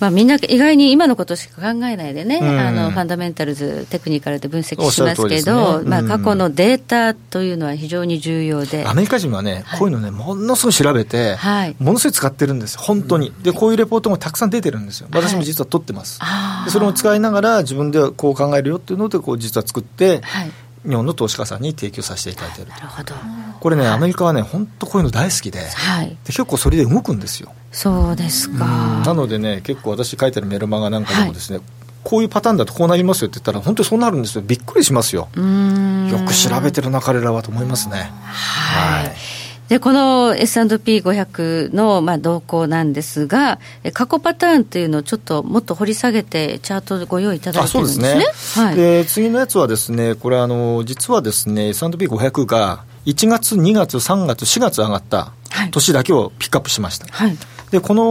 [0.05, 5.83] まあ、みんな意外に今のことしか考えないでね、うん、あのファンダメンタルズ、テクニカルで分析しますけど、ね。
[5.83, 8.85] うん、まあ、過去のデータというのは非常に重要で。
[8.85, 13.33] アメリカ人はね、こういうのね、ものすごい調べて、はい、ものすごい使ってるんですよ、本当に。
[13.41, 15.07] で、こういうレポートもたくさん出てるんですよ。
[15.11, 16.21] 私も実は取ってます。
[16.21, 20.51] はい、それを使いながら、自分ではこう考えるよっていうので、こう実は作って、はい
[20.87, 23.15] 日本の投資家さんに提供させていただいているなるほど。
[23.59, 27.53] これね、アメリカはね本当こういうの大好きで,、はい、で結構それで動くんですよ。
[27.71, 28.65] そうですか。
[29.05, 31.65] なのでね結構私書いてるメルマガなんかでもですね、はい、
[32.03, 34.43] こういうパターンだとこうなりますよって言ったら本当にそうなるんですよ。
[34.45, 35.27] びっくりしますよ。
[35.35, 38.11] よく調べてるな彼らはと思いますね。
[38.23, 43.59] はい、はいでこの S&P500 のまあ動向なんですが、
[43.93, 48.15] 過去パターンというのをちょっともっと掘り下げて、チャートでご用意いただいてるんですね。
[48.15, 55.31] ですねはい、で次のやつはですね、これあの、実はですね、S&P500 が1月、2月、3月、4月上がった
[55.71, 57.07] 年だけをピックアップしました。
[57.09, 57.37] はい、
[57.71, 58.03] でこの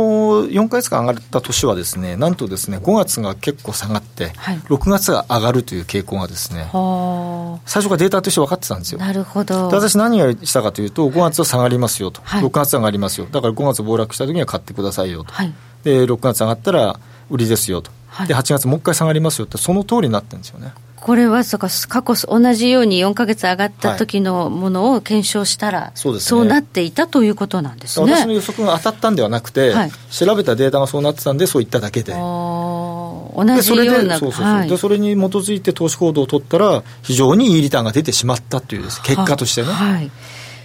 [0.47, 6.69] 4か月間上がった年はですねなんとですね5月が結構下がって、はい、6月が上がるという傾向がですね
[7.67, 8.99] 最初からデータとして分かってたんですよ。
[8.99, 9.69] なるほど。
[9.69, 13.27] 私何をしたかというと5月は下がりますよと、はい、6月上がりますよ。
[13.31, 15.53] だから5月暴落した時には買ってくださいよと、はい、
[15.85, 16.99] で6月上がったら
[17.31, 20.73] 売りですよと、はい、で8月もう一回下がりますよってその通りになってるんですよね
[21.05, 28.11] これはそうか過去同じように4か月上がった時のものを検証したら、はい、そね、そうなっていたということなんですね。
[28.11, 32.15] 私の予測が当たったんではなくて、はい、調べたデータがそうなってたんでそう言っただけで。
[32.15, 34.31] 同じようなそ
[34.67, 40.11] でそれに基づいて投資行動を取ったら非常にいいリターンが出てしまったという結果としてね、はい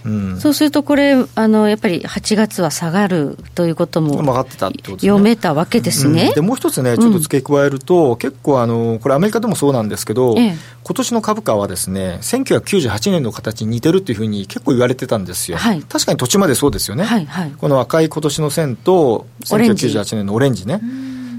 [0.04, 6.28] うん、そうするとこれあの、やっぱり8月は下がるということも読めたわけですね。
[6.28, 20.80] うん、でもう一つね、ちょっと付け加えると、うん、結構あの、これ、アメリカでもそうなんですけど、ええ、今年の株価はですね、1998年の形に似てるっていうふうに結構言われてたんですよ、はい、確かに土地までそうですよね、はいはい、この赤い今年の線と、1998年のオレンジね。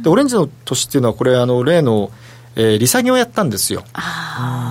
[0.04, 2.12] でオレンジの年っていうのは、これ、あの例の
[2.56, 3.84] えー、利下げをやったんですよ。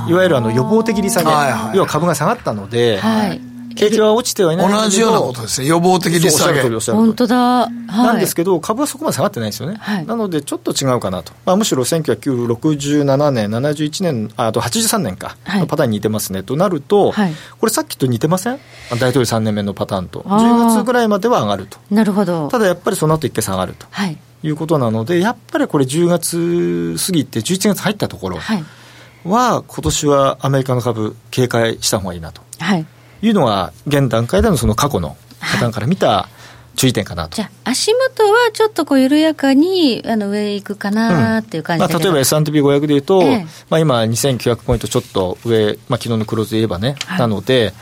[0.08, 1.30] いわゆるあの予防的利下げ、
[1.76, 3.40] 要は株が下がったので、はい、
[3.76, 5.66] 景気は落ちてはいない同じようなことですね。
[5.66, 6.62] 予防的利下げ。
[6.92, 7.36] 本当だ。
[7.36, 9.76] はい、なんですけど、株はそこまで下がってないですよね。
[9.80, 11.32] はい、なので、ちょっと違うかなと。
[11.44, 16.42] まあ、むしろ1967年、71年、あと83年か、のパターンに似てますね。
[16.42, 18.58] となると、はい、これさっきと似てません？
[18.90, 20.20] 大統領3年目のパターンと。
[20.20, 21.78] 10月ぐらいまでは上がると。
[21.90, 22.48] なるほど。
[22.48, 23.86] ただやっぱりその後一回下がると。
[23.90, 24.18] はい。
[24.42, 32.40] いうことなので、やっぱりこれ10月過ぎて11月入ったところは、今年はアメリカの株警戒した方がいいなと。
[32.58, 32.86] はい。
[33.22, 36.28] いうのが、現段階でのその過去のパターンから見た
[36.76, 37.36] 注意点かなと。
[37.36, 47.72] じゃあ、足元はちょっとこう緩やかにあの上行くかなっていう感じ、うん、まあ、例えば S&P500 でいうと、ええ、まあ、今、2900ポイントちょっと上、まあ昨日のクローズで言えばね、はい、なので、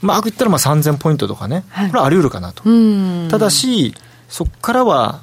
[0.00, 2.64] まあ、言ったらまあ3000ポイントとかね、はい、これはあり得るかなと。
[3.30, 3.94] ただし、
[4.28, 5.20] そこからは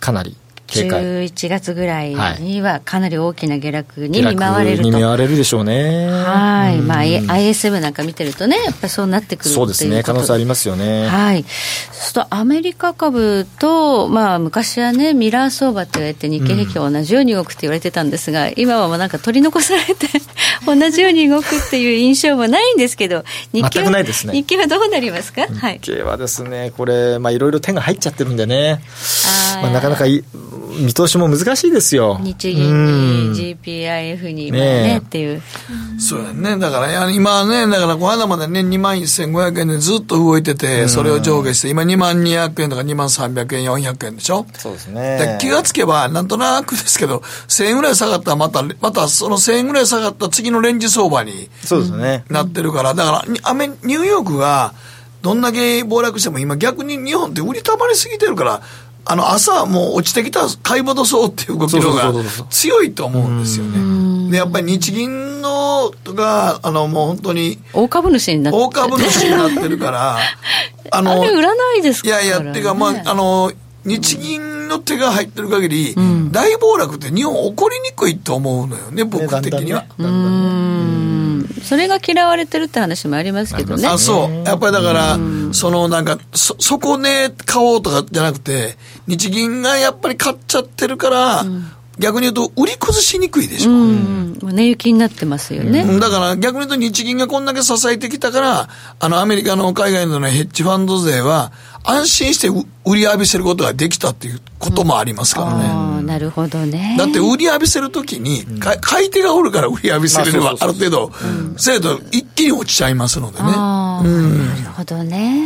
[0.00, 0.36] かなり
[0.80, 4.82] 11月ぐらいにはかなり大きな下落に見舞われると。
[4.82, 6.08] に見舞われるでしょうね。
[6.10, 6.78] はい。
[6.78, 10.02] まあ、ISM なんか見てるとね、やっぱりそうなってくるそうですね。
[10.02, 11.06] 可能性ありますよね。
[11.06, 11.42] はい。
[11.42, 20.08] そうするとアメリカ株と、まあ、昔はね、ミラー相場って言われて日経平均は同じように動くって言われてたんですが、うん、今はもうなんか取り残されて
[20.66, 28.80] 同じように動くっていう印象もないんですけど、日経は、ね、日経はどうなりますか、日経はですね、これ、まあ、いろいろ手が入っちゃってるんでね、
[29.62, 30.24] まあ、なかなかい
[30.80, 32.18] 見通しも難しいですよ。
[32.22, 35.42] 日銀に GPIF にねねっていう。
[35.98, 36.58] そうやね。
[36.58, 44.46] だから今ね、だからこの間までね、2万1500円でずっと動いてて、それを上下して、今2万200円とか2万300円、400円でしょ？
[44.54, 45.38] そうですね。
[45.40, 52.24] 気がつけば、なんとなくですけど、1000円ぐらい下がったらまた、またその1000円ぐらい下がった次のレンジ相場にそうですね。
[52.30, 54.74] なってるから、だから、アメニューヨークが、
[55.22, 58.60] どんだけ暴落しても今逆に日本って売りたまりすぎてるから、
[59.04, 62.12] あの朝もう落ちてきた買い戻そうっていう動きのが
[62.50, 64.30] 強いと思うんですよね。
[64.30, 68.58] でやっぱり日銀のがあのもう本当に大株主になって。
[68.58, 70.18] 大株主になってるから
[70.90, 73.52] あのあれ売らないですかいやいやっていうかまああの
[73.84, 79.84] 日銀の手が入ってる限り、うん、大暴落って日本起こりにくいと思うのよね僕的には。
[81.62, 83.86] それが嫌われてるって話もありますけどね。
[83.88, 84.46] あ、そう。
[84.46, 85.18] やっぱりだから、
[85.52, 88.76] そのなんか、そ、そこね、買おうとかじゃなくて、
[89.06, 93.70] 日銀がやっぱり買っちゃってるから、うん逆に言うと、売り崩しにくいでしょ。
[93.70, 95.84] うん、値行きになってますよね。
[95.98, 101.52] だから逆に言うと日銀がこんだけ支えてきたから、あのアメリカの海外の、ね、ヘッジファンド勢は、
[101.84, 102.48] 安心して
[102.84, 105.98] 売り浴びせることができたっていうこともありますからね。
[105.98, 106.96] うん、なるほどね。
[106.98, 108.76] だって売り浴びせるときに、うん、買
[109.06, 111.12] い手がおるから売り浴びせれば、ある程度、
[111.56, 113.48] 精度一気に落ちちゃいますのでね。
[113.48, 115.44] うん、なるほどね。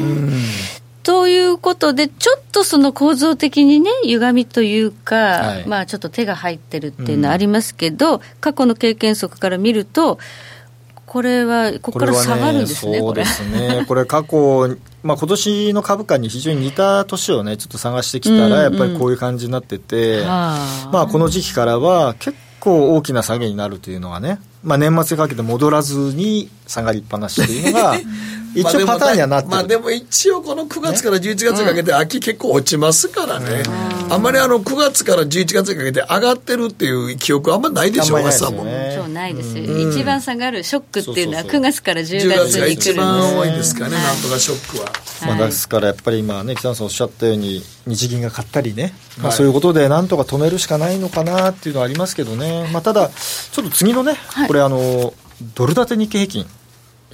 [1.07, 10.19] ということで、ちょっとその構造的にね、歪みというか、はい、まあちょっと手が入ってるっていうのはありますけど、うん、過去の経験則から見ると、
[11.07, 27.95] これは、ここから下がるんですね、これ、ね、そうですね、これ、過去、まあ今年の株価に非常に似た年をね、ちょっと探してきたら、やっぱりこういう感じになってて、うんうん、まあこの時期からは、結構大きな下げになるというのがね、まあ、年末にかけて戻らずに下がりっぱなしというのが、
[28.61, 33.63] 一応パターンにはなってまあでも一応この9月から11月にかけて秋結構落ちますからね、
[34.09, 34.23] あん。
[34.23, 38.65] まりあの9月から11月にかけて上がってるっていう記憶あんまないでしょう、ね、さんも。
[38.65, 39.59] 今日ないです。
[39.59, 44.93] よ、一番下がるショックっていうのは9月から10月に来るんですが一番多いですかね、なんとかショックは。
[45.27, 54.17] まあ、ですからやっぱり今ね、北野さんおっしゃったように、日銀が買ったりね、まあ、そういうことでなんとか止めるしかないのかなっていうのはありますけどね、まあ、ただ、ちょっと次のね、
[54.47, 55.15] これあの、
[55.55, 56.47] ドル建て日経平均。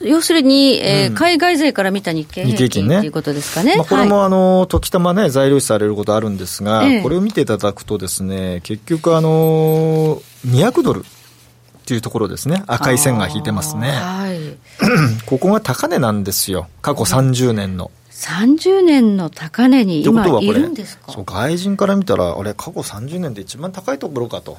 [0.01, 3.77] 要するに、えーうん海外勢から見た日経平均ということですかね。
[3.77, 13.91] まあ、これはいもあの時たまね、材料視されることあるんですが、ええこれを見ていただくとですね、結局あの200ドルっていうところですね、赤い線が引いてますね。
[13.91, 14.39] はい。
[15.27, 17.91] ここが高値なんですよ、過去30年の。
[18.11, 21.13] 30年の高値に今はいるんですか？
[21.13, 24.59] そう外人から見たら、あれ、過去30年で一番高いところかと。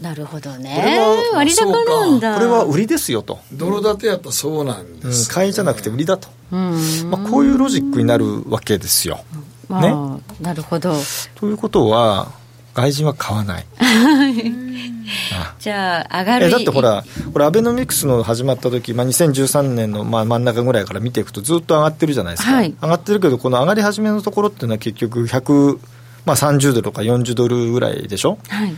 [0.00, 1.36] なるほどこれねは。
[1.36, 2.34] 割高なんだ。
[2.34, 3.40] これは売りですよと。
[3.52, 6.28] ドル建てやったらそうなんうんです、買いじゃなくて売りだと。
[6.52, 7.10] うん。
[7.10, 9.20] まあ、こういうロジックになるわけですよ。
[9.68, 10.94] まあ、ねなるほど。
[11.34, 12.32] ということは、
[12.74, 13.66] 外人は買わない。
[13.78, 25.78] あ じゃあ、上がるえだってほら、これ、アベノミクスの始まった時、まあ、2013年のまあ真ん中ぐらいから見ていくと、ずっと上がってるじゃないですか、はい上がってるけど、この上がり始めのところっていうのは、結局100、
[26.24, 28.74] まあ、30ドルとか40ドルぐらいでしょ、はい。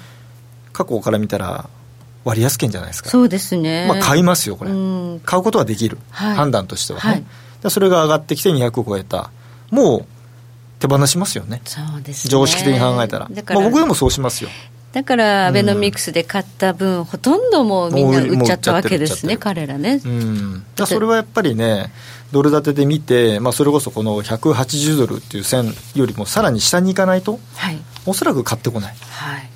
[0.75, 1.71] 過去から見たら、
[2.25, 3.87] 割安券じゃないですか、そうですね。
[3.89, 7.25] まあ、買いますよ、これ、うん買うことはできる、はい判断としてはね、はい
[7.63, 9.31] でそれが上がってきて200を超えた、
[9.71, 10.07] もう
[10.81, 11.63] 手放しますよね。
[11.65, 12.31] そうですね。
[12.31, 14.51] 常識的に考えたら、だから、まあ、僕でもそうしますよ。
[14.93, 20.01] だからアベノミクスで買った分、ほとんどもうみんな売っちゃったわけですね、彼らね。
[20.05, 21.91] うん、だそれはやっぱりね、
[22.31, 27.79] ドル建てで見て、まあ、それこそこの180ドルっていう線よりもさらに下に行かないと、はい。
[28.07, 28.95] おそらく買ってこない。
[29.11, 29.51] はい。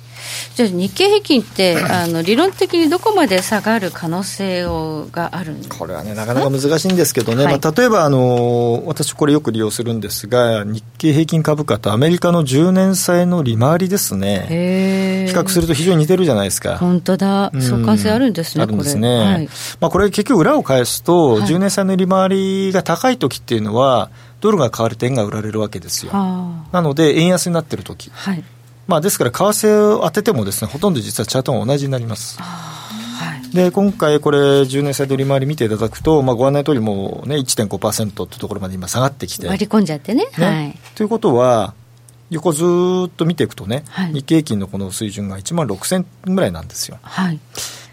[0.55, 5.77] じゃあ日経平均って、あの、理論的にどこまで下がる可能性をがあるんですか？
[5.77, 16.77] これはね、なかなか難しいんですけどね、はいまあ、例えば、あの私、これよく利用するんですが、日経平均株価とアメリカの10年債の利回りですね、へ比較すると非常に似てるじゃないですか。
[16.77, 17.51] 本当だ。
[17.53, 19.07] うん相関性あるんですね、あるんですこれ。
[19.07, 19.49] ね、はい。
[19.79, 24.09] まあ、これ、結局、裏を返すと、はい10年債の利回りが高い時っていうのは、
[24.41, 26.11] ドルが買われて円が売られるわけですよ。
[26.11, 28.31] はなので、円安になってる時あ。
[28.31, 28.43] はい。
[28.89, 32.41] まあ、ですから、為替を当ててもですね、ほとんど実はチャートが同じになります。
[32.41, 33.55] はい。
[33.55, 39.45] で、今回これ、10年債の利回り見ていただくと、まあ、ご案内通りもうね、1.5%というところまで今下がってきて。
[39.45, 40.27] 割り込んじゃってね。
[40.39, 40.79] ねはい。
[40.95, 41.75] ということは、
[42.31, 46.97] 横ずーっと見ていくとね、はい日経平均のこの水準が1万6000ぐらいなんですよ。
[47.03, 47.39] はい。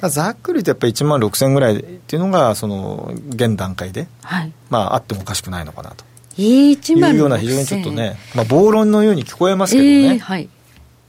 [0.08, 4.52] ざっくりとやっぱり1万6000ぐらいっていうのが、その、現段階で、はい。
[4.70, 6.06] まあ、あってもおかしくないのかなと。
[6.38, 9.90] 1万いうような非常にちょっとね、まあ、暴論のように聞こえますけどね。
[9.90, 10.48] えーはい。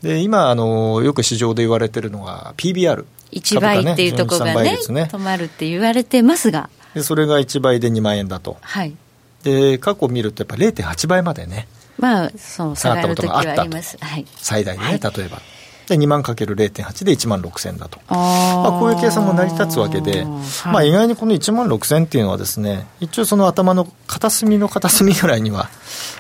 [0.01, 3.05] で今あの、よく市場で言われてるのが PBR。
[3.31, 6.69] 1倍っていうところがねね止まるって言われてますが。
[6.93, 8.57] でそれが1倍で2万円だと。
[8.61, 8.95] はい。
[9.43, 13.97] で、過去を見るとやっぱ0.8倍までね、まあ、そう、下がる時は下がったことがあったあります。
[13.99, 14.25] はい。
[14.37, 15.41] 最大でね、はい例えば。
[15.87, 17.99] で、2万かける0.8で1万6000だと。
[18.07, 20.25] あまあ、こういう計算も成り立つわけで、はい。
[20.65, 25.69] まあ、意外にこの1万6000っていうのはですね、一応その頭の片隅の片隅ぐらいには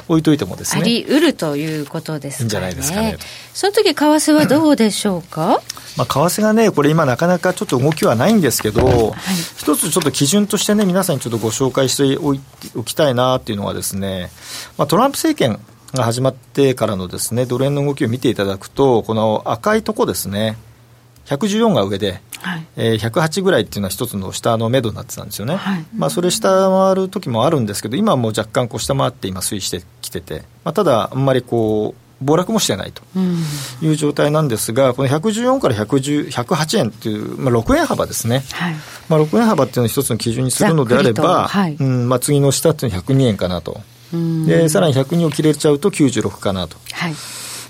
[0.07, 2.43] 置いといてもですね、あり得るということですかね。
[2.43, 3.13] いいんじゃないですかね。
[3.13, 5.61] とその時、為替はどうでしょうか、
[5.97, 9.13] まあ、為替がね、これ今なかなかちょっと動きはないんですけど、
[9.57, 12.41] 一つちょっと基準としてね、皆さんにちょっとご紹介しておい
[12.75, 14.31] おきたいなっていうのはですね、
[14.77, 15.59] まあ、トランプ政権
[15.97, 20.57] が始まってからのですね、ドル円の動きを見ていただくと、この赤いとこですね、
[21.25, 22.65] 114が上で、はい。
[22.77, 33.43] えー108ぐらいっていうのは一つの下の目処になってたんですよね、はいまあ、それ下回る時もあるんですけど、今はもう若干こう下回って今、推移してきてて、まあ、ただ、あんまりこう暴落もしてないとうん。
[33.81, 38.75] いう状態なんですが、この114から110 108円っていう、まあ、6円幅ですね、はい。
[39.09, 43.81] まあ、6円幅っていうのを一つの基準にするのであれば、とはいうんまあ、次の下っていうのは102円かなと、うん
[44.45, 47.13] でさらに102を切れちゃうと96かなと、はい。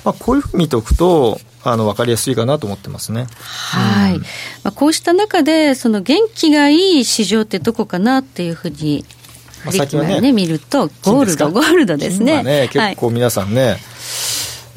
[0.03, 3.27] まあ、こういうふうに見ておくと、あの分かりやすいかなと思ってますね。
[3.41, 4.19] はい。
[4.19, 4.25] ま
[4.65, 9.03] あ、こうした中で、その元気がいい市場ってどこかなっていうふうに、
[9.65, 12.43] まあねね、見ると、ゴールド、ゴールドですね。
[12.43, 13.77] ね、はい結構皆さんね、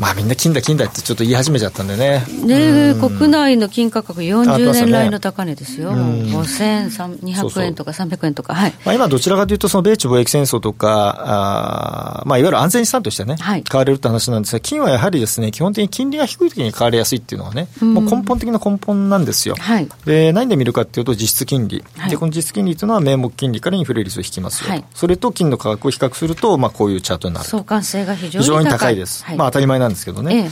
[0.00, 2.24] まあみんな金だ金だってちょっと言い始めちゃったんでね。
[2.46, 5.92] で、うん国内の金価格40上がってますよね年来の高値ですよ。
[5.92, 8.54] もううん5200円とか300円とか。
[8.54, 8.72] はい。
[8.84, 19.56] まあ、今、どちらかというと、その米中貿易戦争とか、あーまあ、いわゆる安全資産としてね、はい買われるって話なんですが、金はやはりですね、基本的に金利が低い時に買われやすいっていうのはね、うんもう根本的な根本なんですよ。
[19.58, 19.88] はい。
[20.06, 28.42] で何で見るかっていうと、実質金利、はいでこの実質金利というのは名目金利からインフレ率を引きますよと、はいそれと金の価格を比較すると、まあ、こういうチャートになると相関性が非常に高い。
[28.42, 30.51] 非常に高いです、はいまあ、当たり前なんですけどね、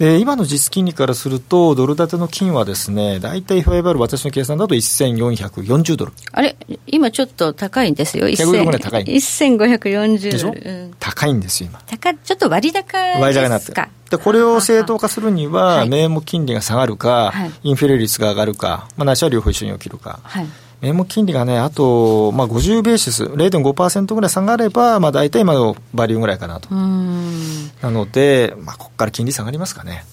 [0.00, 6.56] えで今の実質金利からすると、ドル建ての金はですね、大体いわゆる私の計算だと1440ドル、あれ？
[6.86, 8.26] 今ちょっと高いんですよ。
[8.26, 9.04] 150ぐらい高い。
[9.04, 10.94] 1540でしょ、うん。
[10.98, 11.80] 高いんですよ、今。
[11.86, 13.20] 高ちょっと割高ですか？
[13.20, 13.88] 割高になってる。
[14.10, 15.88] でこれを正当化するには、はい。
[15.88, 17.52] 名目金利が下がるか、はい。
[17.62, 20.20] インフレ率が上がるか、まあ、ないしは両方一緒に起きるか。
[20.24, 20.46] はい。
[20.80, 26.74] 名目金利がね、あと、まあ、50ベーシス、0.5%ぐらい下がれば、まあ、大体今のバリューぐらいかなと。
[26.74, 30.04] なので、まあ、ここから金利下がりますかね。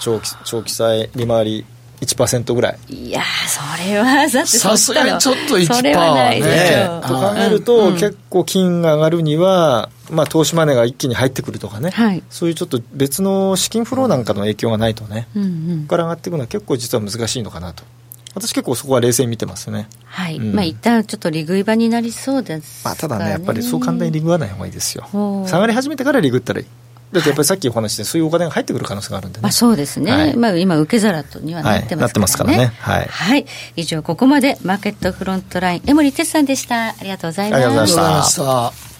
[0.00, 1.64] 長期、長期債利回り
[2.00, 2.78] 1%ぐらい。
[2.88, 7.02] いやそれは、だってさすがにちょっと1%それはねょう。
[7.02, 17.82] と考えると、結構金が上がるには、まあ、投資マネーが一気に入ってくるとかね、はいそういうちょっと別の資金フローなんかの影響がないとね、うんうんここから上がっていくのは結構実は難しいのかなと。
[18.36, 19.88] 私結構そこは冷静に見てますね。
[20.04, 20.36] はい。
[20.36, 25.08] うんまあ一旦ちょっと利食い場になりそうですまあ、ただね、やっぱりそう簡単にリグわない方がいいですよ
[25.46, 26.66] 下がり始めてからリグったらいい。
[27.12, 29.42] だってやっぱりさっきお話して、そういうお金が入ってくる可能性があるんでね。
[29.42, 30.12] まあそうですね。
[30.12, 32.56] はいまあ今受け皿とにはなってますからね。
[32.58, 33.46] はいなってますからねはいはい。
[33.76, 36.88] 以上、ここまでマーケットフロントライン、江森哲さんでした。
[36.88, 37.64] ありがとうございます。
[37.64, 38.96] ありがとうございましたありがとうございました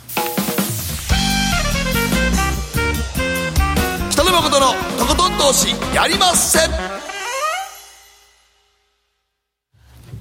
[4.10, 4.66] 北野誠の
[4.98, 7.05] とことん投資やりません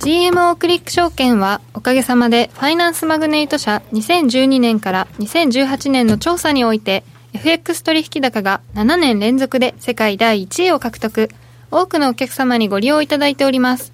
[0.05, 7.03] GMO クリック証券はおかげさまでファイナンスマグネイト社2012年から2018年の調査において
[7.33, 11.31] FX 取引高が7年連続で世界第1位を獲得
[11.71, 13.93] 多くのお客様にご利用いただいております。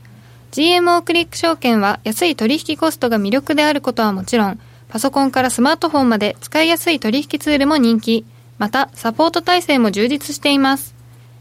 [0.51, 4.59] GMO クリック証券は安い取引コストが魅力であることはもちろん
[4.89, 8.26] パソコンからスマートフォンまで使いやすい取引ツールも人気。
[8.57, 10.93] またサポート体制も充実しています。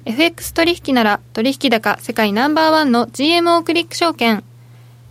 [0.05, 4.45] FX 取引なら取引高世界ナンバーワンの GMO クリック証券。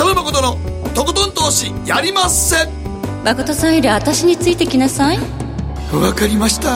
[0.00, 0.56] 北野誠の
[0.94, 2.64] とことん投資やりませ。
[2.64, 2.70] ん
[3.22, 5.18] 誠さんより私についてきなさい。
[5.92, 6.70] わかりました。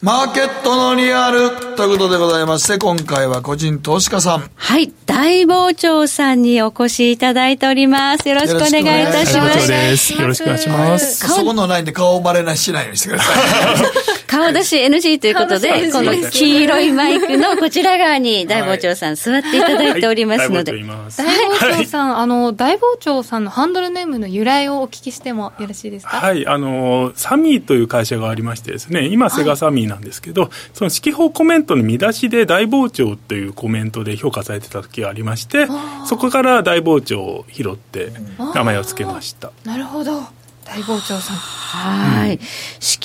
[0.00, 4.50] マーケットのリアルということでございまして今回は個人投資家さん。
[4.54, 4.90] はい。
[5.04, 8.26] 大傍聴さんにお越しいただいております。
[8.26, 9.70] よろしくお願いいたします。
[10.14, 11.28] よろしくお願いします。
[11.28, 20.72] そこのラインで顔バレなしないようにしてください顔出し NG ということで、この黄色いマイクのこちら側に大傍聴さん座っていただいておりますので。
[20.72, 20.82] はい。
[21.18, 26.16] 大傍聴さん、あの、大傍聴さんのハンドルネームの由来をお聞きしてもよろしいですか？
[26.16, 35.66] はい、あのサミーという会社がありましてですね、今、セガサミーなんですけど、その指揮法コメントの見出しで大傍聴というコメントで評価されてた時がありまして、
[36.06, 38.12] そこから大傍聴を拾って
[38.54, 39.50] 名前を付けました。
[39.64, 40.22] なるほど。
[40.70, 41.36] 大傍聴さん。
[41.36, 42.30] はい。
[42.30, 42.40] 指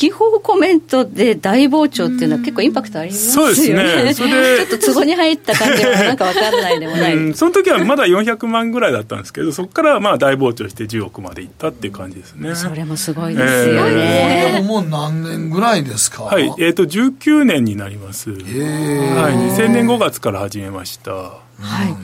[0.10, 3.56] 揮法コメントで大傍聴っていうのは結構インパクトありますよね。
[3.56, 7.16] そうですねそれで ちょっと壺に入った感じはなんかわかんないでもない。
[7.16, 12.54] うん、その時はまだ400万ぐらいだったんですけど、そこからまあ大傍聴して10億までいったっていう感じですね。
[12.54, 14.52] それもすごいですよこれね。
[14.54, 16.24] でももう何年ぐらいですか？
[16.24, 18.30] はい、えっ、と、19年になります。
[18.30, 21.12] はい、2000年5月から始めました。
[21.12, 21.96] はい。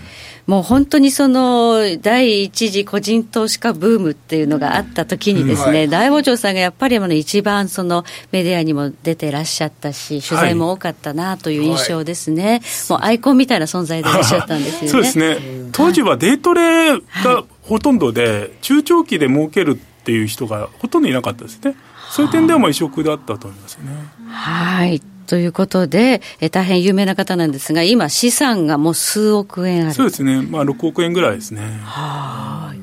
[0.47, 12.61] もう本当にその第一次個人投資家ブームっていうのがあった時にですね、うんはい大傍聴さんがやっぱりあの一番そのメディアにも出てらっしゃったし、取材も多かったなという印象ですね。
[12.89, 14.87] もうアイコンみたいな存在でいらっしゃったんですよね。
[14.87, 15.37] そうですね、
[15.71, 21.75] 当時はデイトレがほとんどで、中長期で儲けるっていう人がほとんどいなかったですね、
[22.09, 23.91] そういう点ではまあ異色だったと思いますね。
[24.29, 25.01] はい。
[25.31, 29.93] ということで、え大変有名な方なんですが、今、資産がもう数億円ある。
[29.93, 31.79] そうですね、まあ、6億円ぐらいですね。
[31.85, 32.73] は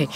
[0.00, 0.08] い。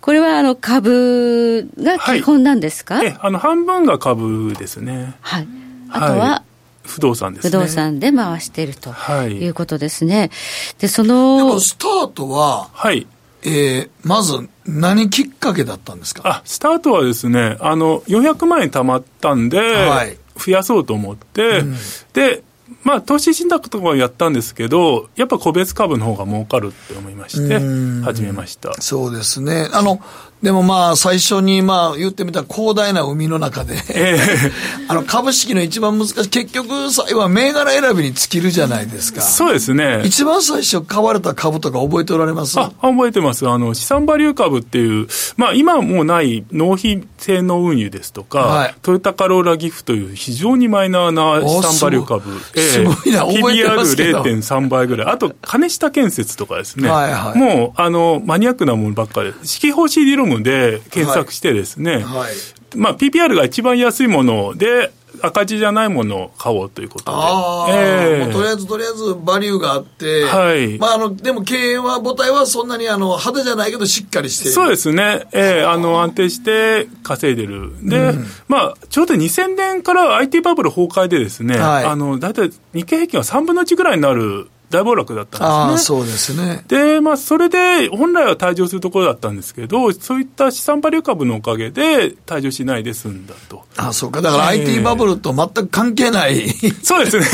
[0.00, 5.14] これはあの株が基本なんですか、はい、えあの半分が株ですね。
[5.20, 5.46] はい。
[5.90, 6.42] あとは、
[6.82, 7.50] 不動産ですね。
[7.50, 8.92] 不動産で回していると
[9.28, 10.32] いうことですね。
[10.80, 11.36] で、その。
[11.36, 13.06] でもスタートは、はい。
[13.42, 16.22] えー、まず何きっかけだったんですか？
[16.28, 21.76] あ、スタートはですね、あの、400万円貯まったんで、はい、増やそうと思って、うん、
[22.12, 22.42] で、
[22.82, 27.58] まあ、投資信託とかやったんですけど、やっぱ個別株の方が儲かるって思いまして、
[28.04, 28.74] 始めました。
[28.80, 29.68] そうですね。
[29.72, 30.00] あの、
[30.42, 34.52] でもまあ、最初にまあ、言ってみたら広大な海の中で、えー、
[34.88, 39.20] あの、株式の一番難しい、結局、最後は銘柄選びに尽きるじゃないですか。
[39.20, 40.00] そうですね。
[40.04, 42.58] 一番最初買われた株とか覚えておられます？
[42.58, 43.46] あ、覚えてます。
[43.46, 52.30] あの、資産バリュー株っていう、まあ、今はもうない納品性能運輸ですとか、はい、トヨタカローラギフという非常にマイナーな資産バリュー株。
[52.54, 54.22] えー、すごいな、覚えてますけど。
[54.22, 55.12] PBR0.3 倍ぐらい。
[55.12, 56.88] あと、金下建設とかですね。
[56.88, 59.34] はいはい、もう、あの、マニアックなものばっかり。
[59.44, 62.02] 式法 CD ロムで検索してですね、はい。
[62.02, 62.34] はい、
[62.76, 67.10] まあ、PPR が一番安いもので、赤字じゃないものを買おうということで。
[67.14, 70.78] ああ、ええもうとりあえず、とりあえず、バリューがあって、はい。
[70.78, 74.50] まあ、あの、でも経営は、母体はそんなに、あの、派手じゃないけど、しっかりして。
[74.50, 75.26] そうですね。
[75.32, 77.72] ええあの、安定して稼いでる。
[77.82, 78.14] で、
[78.48, 81.84] まあ、ちょうど2000年から IT バブル崩壊でですね、はい。
[81.84, 85.98] あの、だいたい日経平均は3分の1ぐらいになる大暴落だったああ、んですね。
[85.98, 86.64] そうですね。
[86.68, 93.64] で、まあ、それで、本来は退場するところだったんですけど、そういった資産バリュー株のおかげで、退場しないで済んだと。
[93.76, 94.22] ああ、そうか。
[94.22, 96.48] だからええ IT バブルと全く関係ない。
[96.82, 97.26] そうですね。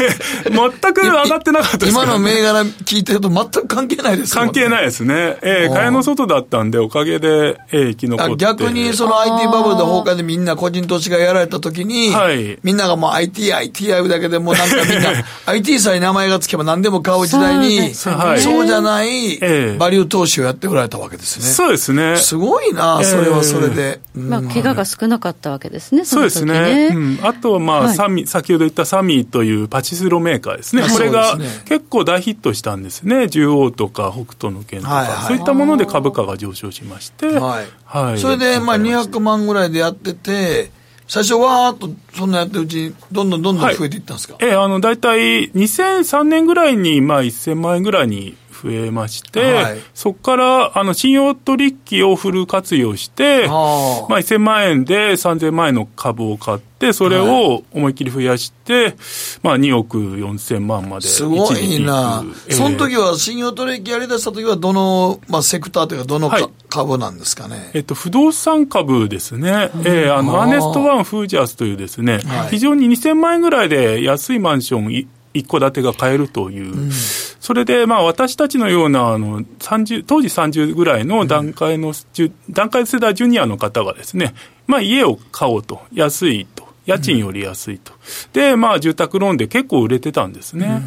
[0.51, 5.37] 全く上がってなかったですねの銘柄聞いてると全く関係ないですもんね関係ないですね。
[5.43, 8.37] ええああ蚊帳の外だったんで、おかげで、ええ生き残って。
[8.37, 15.11] 逆にその IT バブルで崩壊でみんな個人投資がやられた時に、はいみんながもう IT、IT やるだけでもうなんかみんな
[15.47, 19.39] IT さえ名前がつけば何でも買う時代に、そうですねはいそうじゃないえ
[19.75, 21.45] えバリュー投資をやっておられたわけですね。
[21.45, 22.17] そうですね。
[22.17, 24.01] すごいな、それはそれで。
[24.17, 26.91] うんまあ、怪我が少なかったわけですね、そうですね。
[26.93, 30.83] うん、あとは、まあ、はいサミ、先ほど言ったサミーというパチスロメーカーですね。
[30.83, 33.29] あこれが結構大ヒットしたんですね。
[33.29, 37.67] 中央とか北斗の拳とか、はいはいそういったもので株価が上昇しまして、はい。
[37.85, 40.71] はいそれで、まあ、200万ぐらいでやってて、
[41.09, 49.81] 最初わーっとそんなやってるうちに、どんどんどんどん増えていったんですか、ええ、あの、大体2003年ぐらいに、まあ、1000万円ぐらいに増えまして、はい。
[49.95, 58.97] そこから、あの、信用取引をフル活用して、はあまあ、1000万円で3000万円の株を買って、それを思いっきり増やして、
[59.43, 62.25] まあ、2億4000万まですごいな。
[62.49, 66.49] ええその時は信用取引やり出した時は、どの、まあ、セクターというか、どのか、はい。
[66.69, 67.71] 株なんですかね？
[67.75, 69.71] えっと、不動産株ですね。
[69.85, 70.43] ええあの、あー。
[70.43, 72.49] アーネストワン・フージャースというですね、はい。
[72.51, 76.93] 非常に2000万円ぐらいで安いマンションい一戸建てが買えるという、
[77.41, 84.35] それで、まあ、私たちのような、あの、30、当時30ぐらいの段階の、じゅ段階世代ジュニアの方がですね、
[84.67, 86.67] まあ、家を買おうと、安いと。
[86.87, 87.93] 家賃より安いと。
[88.33, 90.83] で、まあ、住宅ローンで結構売れてたんですね。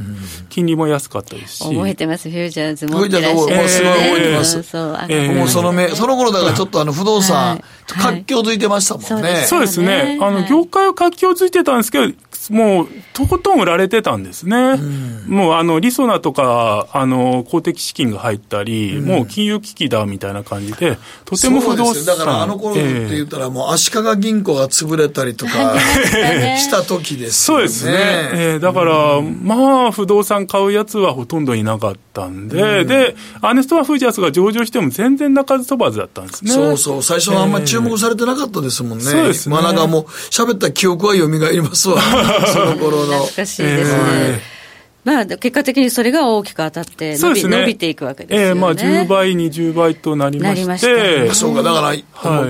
[0.47, 1.63] 金利も安かったですし。
[1.65, 4.57] 覚えてます、フュージャーズ持ってらっしゃる、フュージャーズすごい覚えてます。
[4.57, 5.35] うんそう、あええ。
[5.35, 8.23] もうその目、その頃だからちょっとあの不動産、はい。
[8.23, 9.07] 活況づいてましたもんね。
[9.09, 10.17] そうですそうですね。
[10.21, 10.49] あの、はい。
[10.49, 12.13] 業界は活気をついてたんですけど、
[12.49, 14.75] もう、とことん売られてたんですね。
[15.27, 21.85] もう、あの、リソナとか、あの、公的資金が入ったり、もう金融危機だみたいな感じで、とても不動産。
[21.85, 25.75] そうですよだからあの頃って言ったらもう足利銀行が潰れたりとか
[26.57, 27.59] した時ですよね。
[27.59, 27.91] そうですね。
[28.33, 36.51] えーだから、まあ、不動産買うやつはほとんどいなかったんで、で、アーネストワ・フージャースが上場しても全然鳴かず飛ばずだったんですね。
[36.51, 37.03] そうそう。
[37.03, 39.03] 最初はあんまり注目されてなかったですもんね。
[39.05, 42.01] そうですねまあなんかもう喋った記憶は蘇りますわ。
[42.47, 43.13] その頃の。
[43.13, 43.99] 懐かしいですね。
[44.03, 44.59] え
[45.05, 47.57] まあ、結果的にそれが大きく当たって伸び,、ね。
[47.61, 48.45] 伸びていくわけですよね。
[48.47, 51.33] ええまあ、10倍、20倍となりまして。
[51.33, 52.03] しそうか、だから、はい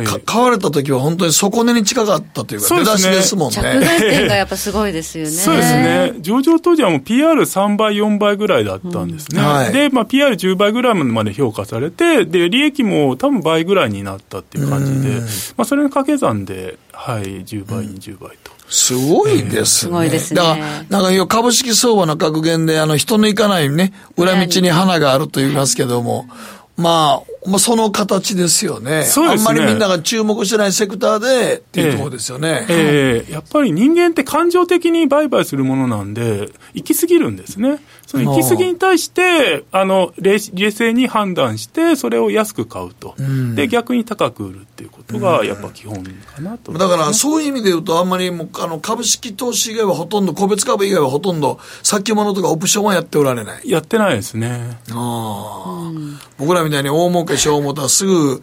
[0.03, 3.79] か買われた時は本当に底値に近かったというか、出だしそうですもん着ね。
[3.79, 5.31] 眼点がやっぱすごいですよね。
[5.31, 6.13] そうですね。
[6.21, 9.39] 上場当時はもう PR3 倍、4倍ぐらいだったんですね。
[9.39, 15.19] うんはいで、まあ PR10 倍ぐらいまで評価されて、で、利益も多分倍ぐらいになったっていう感じで、
[15.55, 18.58] まあそれの掛け算で、はい、10倍、20倍と。
[18.69, 19.65] すごいですね。
[19.65, 26.27] すごいですねだから、なんか要は株式相場の格言で、あの、人の行かないね、裏道に花があると言いますけども、
[26.77, 29.01] まあ、まあ、その形ですよね。
[29.01, 32.65] ねあんまりみんなが注目してないセクターでっていうところですよね。
[32.69, 37.79] ええやっぱり人間って感情的に売買するものなんで、行き過ぎるんですね。
[38.05, 43.15] その行き過ぎに対して、あの、冷冷静に判断して、それを安く買うと。
[43.55, 53.69] で、逆に高く売るっていうことが、やっぱ基本かなと思いますね、だから、そういう意味で言うと、あんまりもう、あの、株式投資以外はほとんど、個別株以外はほとんど、先物とかオプションはやっておられない。
[53.69, 54.79] やってないですね。
[54.91, 55.91] ああ、
[56.39, 58.41] 僕らみたいに大儲けしよう思ったらすぐ、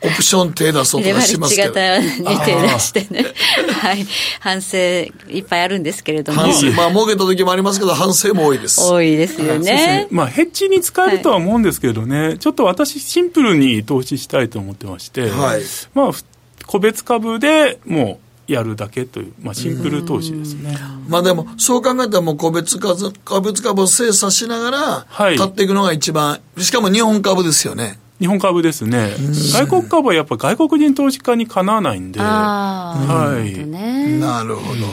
[0.00, 1.74] オプション手出そうとかレバレッしますけど。
[1.74, 3.24] ジ型に手出してね。
[3.72, 4.06] はい。
[4.38, 6.40] 反省いっぱいあるんですけれども。
[6.40, 8.80] 反省、まあ、儲けた時もありますけど、反省も多いです。
[8.88, 10.06] 多いですよね。
[10.10, 15.62] まあ、ヘッジに使えるとは思うんですけどね、ちょっと私、シンプルに投資したいと思ってまして、はい
[15.94, 16.22] まあ、ふ
[16.66, 20.78] 個別株でもうやるだけという、まあ、シンプル投資ですね。
[21.08, 27.98] まあでも、そう考えたらもう個別株、個別株を精査しながら、はい買っていくのが一番、しかも日本株ですよね。
[28.20, 29.14] 日本株ですね。
[29.52, 32.24] 外国株はやっぱ外国人投資家にかなわないんで、あ
[33.08, 34.18] あ、はいなるほどね。
[34.18, 34.86] なるほど。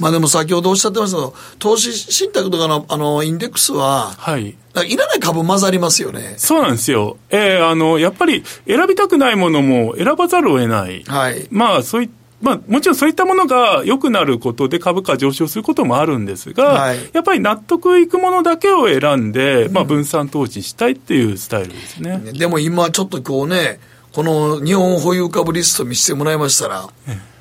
[0.00, 4.56] まあでも先ほどおっしゃってましたけど、投資信託とかの、あの、インデックスは、はい。
[4.86, 6.34] いらない株混ざりますよね。
[6.36, 7.16] そうなんですよ。
[7.30, 11.02] えーあの、やっぱり選びたくないものも選ばざるを得ない。
[11.06, 11.48] はい。
[11.50, 12.10] まあ、そうい
[12.40, 16.98] まあ、もちろんそういったものが良くなることで株価上昇することもあるんですが、はい。
[17.12, 22.18] やっぱり納得いくものだけを選んで、まあ、分散投資したいっていうスタイルですね。
[22.32, 23.78] でも今ちょっとこうね、
[24.12, 26.88] この日本保有株リスト見せてもらいましたら、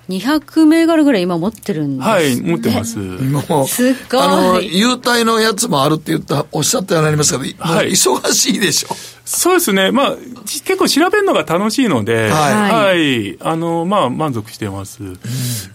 [0.10, 2.98] 200銘柄ぐらい今持ってるんです、ね、はい、持ってます。
[2.98, 4.22] もう、すごい。
[4.22, 7.92] あの、優待のやつもあるって言った、おっしゃったようになりますけど、はい。
[7.92, 8.90] 忙しいでしょ。
[9.32, 9.92] そうですね。
[9.92, 10.16] まあ、
[10.46, 13.38] じ結構調べるのが楽しいので、はいはい。
[13.42, 15.04] あの、まあ、満足してます。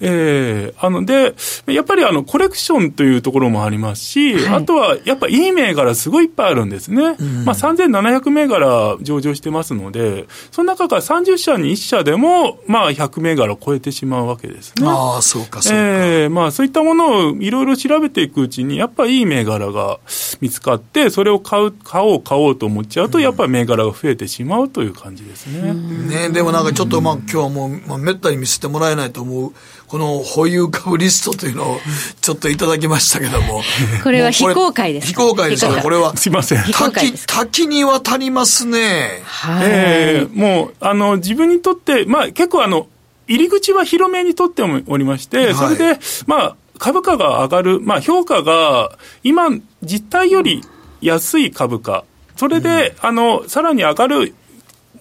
[0.00, 1.34] ええあの、で、
[1.66, 7.16] やっぱりあの、コレクションというところもありますし、あとは、やっぱいい銘柄すごいいっぱいあるんですね。
[7.44, 14.88] まあ、3700銘柄上場してますので、その中から30社に1社でも、まあ、100銘柄を超えてしまうわけですね。
[14.88, 15.78] ああ、そうか、そうか。
[15.78, 20.00] ええまあそういったものをいろいろ調べていくうちに、やっぱりいい銘柄が
[20.40, 25.72] 見つかって、それを買う、買おう、買おうと思っちゃうと、やっぱり銘柄が増えてしまうという感じですね。
[25.72, 29.53] ね、でもなんかちょっとまあ今日はもう、まあ、めったに見せてもらえないと思う、
[29.86, 31.78] この保有株リストというのを
[32.20, 33.62] ちょっといただきましたけども。
[34.03, 36.16] これは非公開です非公開ですから、これは。
[36.16, 36.62] すいません。
[36.62, 39.22] 非公多岐開です、多岐にわたりますね。
[39.24, 42.88] はい、ええもう、あの、自分にとって、まあ結構あの、
[43.26, 49.49] 入り口は広めにとっておりまして、はいそれで、まあ、株価が上がる、まあ評価が、今、
[49.82, 50.62] 実態より
[51.01, 52.05] 安い株価、
[52.37, 54.35] それで、あの、さらに上がる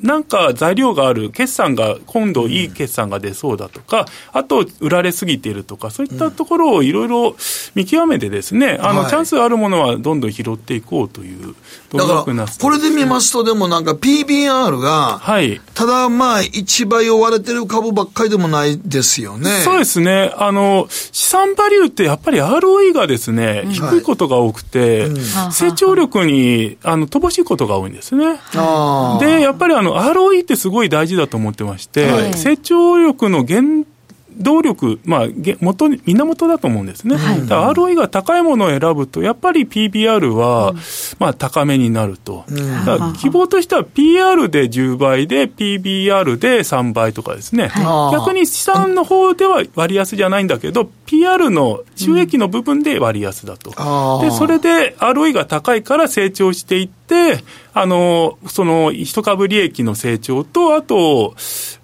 [0.03, 7.35] なんか材料がある、決算が、今度いい決算が出そうだとか、あと、売られすぎているとか、そういったところをいろいろ
[7.73, 11.53] 見極めてですね、あの、はいチャンスあるものはどんどん拾っていこうという、
[11.93, 15.61] だから、これで見ますと、でもなんか PBR が、はい。
[15.75, 19.61] ただまあ、1倍を割れてる株ばっかりでもないですよね。
[19.63, 20.33] そうですね。
[20.37, 25.09] あの、資産バリューってやっぱり ROE がですね、低いことが多くて、
[25.51, 28.39] 成長力に、あの、乏しいことが多いんですね。
[29.19, 33.61] で、やっぱりあの、ROE ってすごい大事だと思ってまして、はい成長力の原
[34.37, 37.15] 動力、まあ、げ元に、源だと思うんですね。
[37.15, 40.73] だから ROE が高いものを選ぶと、やっぱり PBR は、
[41.19, 42.45] まあ、高めになると。
[42.85, 47.67] だから希望としては PR で10倍で、PBR で3倍とかですね。
[47.67, 53.71] はい逆に資産の方では割安じゃないんだけど、PR の収益の部分で割安だと。
[53.75, 57.02] あーで、それで ROE が高いから成長していって、
[57.73, 61.35] あの、その、一株利益の成長と、あと、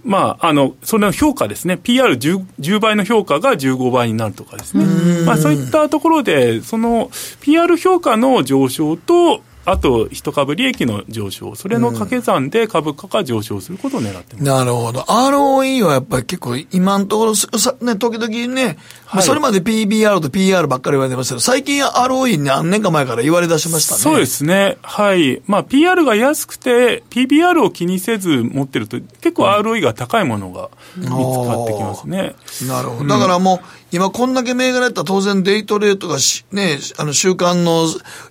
[0.03, 1.80] まあ、あの、それの評価ですね。
[1.82, 4.86] PR10 10倍の評価が15倍になるとかですね。
[5.25, 7.09] まあ、そういったところで、その、
[7.41, 9.41] PR 評価の上昇と、
[9.72, 14.43] あと、一株利益の上昇、それの掛け算で株価が上昇することを狙ってます。
[14.43, 15.01] なるほど。
[15.01, 24.01] ROE はやっぱり結構今のところす、さね、時々ね、はいそれまで PBR と PR ばっかり言われてましたけど、最近 ROE 何年か前から言われ出しましたね。
[24.01, 24.78] そうですね。
[24.82, 25.41] はい。
[25.47, 32.36] まあ、PR が安くて、PBR を気にせず持ってると、結構 ROE が高いものが見つかってきますね。
[32.67, 33.09] なるほど。
[33.09, 33.59] だからもう、
[33.92, 37.86] 今こんだけ銘柄やったら当然デイトレードがし、ね、あの週間の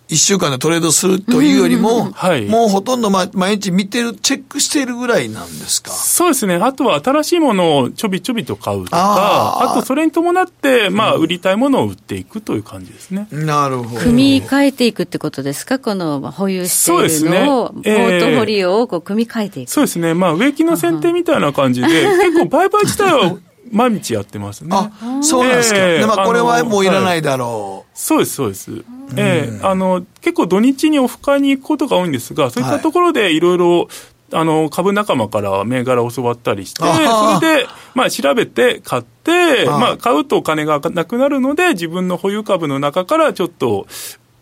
[0.08, 5.90] 1週間でトレードするというよりも、はいもうほとんどま毎日見てる、チェックしているぐらいなんですか？
[5.90, 6.54] そうですね。
[6.54, 13.28] あとは新しいものをちょびちょびと買うとか、あとそれに伴って、まあ、売りたいものを売っていくという感じですね。
[13.32, 14.00] なるほど。
[14.00, 15.78] 組み替えていくってことですか？
[15.78, 19.70] このまあ保有しているのを、そうですねポートフォリオをこう組み替えていく。
[19.70, 20.14] そうですね。
[20.14, 21.86] まあ、植木の剪定みたいな感じで、
[22.30, 23.36] 結構売買自体は
[23.72, 24.70] 毎日やってますね。
[24.72, 24.90] あ、
[25.22, 25.78] そうなんですか。
[25.78, 28.70] ええでまあこれはもういらないだろそうです、そうです。
[29.16, 33.88] ええあの、結構土日にオフ会に行くことが多いんですが、そういったところでいろいろ、
[34.32, 43.86] あの、株仲間から銘柄を教わったりして、それで、まあ、調べて買って、まあ、買うとお金がなくなるので、自分の保有株の中からちょっと、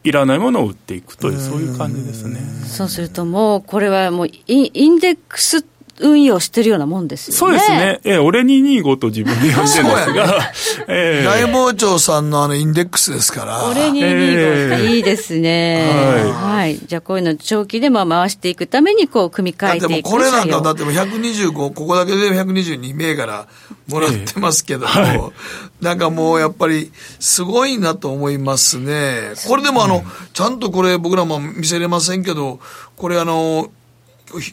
[0.02, 2.40] いらないものを売っていくという、そういう感じですね。
[2.64, 5.64] そうするともう、これはもうイン、インデックス
[6.00, 7.38] 運用してるようなもんですよね。
[7.38, 8.00] そうですね。
[8.04, 10.52] ええ俺225と自分で呼んでるんですが、
[10.88, 13.64] え大傍聴さんのあのインデックスですから。
[13.64, 16.32] 俺にええいいですね。
[16.32, 16.78] ははい。
[16.84, 23.46] じゃあこういうの長期でまあ回していくためにこう組み替えていくこれなんか、だってもう125、ここだけで122銘柄
[23.88, 25.32] もらってますけども、ええはい
[25.80, 26.90] なんかもうやっぱり
[27.20, 29.32] すごいなと思いますね。
[29.46, 32.60] これでもあの、ちゃんとこれ僕らも見せれませんけど、
[32.96, 33.70] これあの、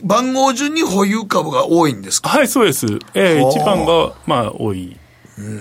[0.03, 2.29] 番号順に保有株が多いんですか？
[2.29, 2.85] はい、そうです。
[3.13, 4.97] ええはあ一番が、まあ、多い。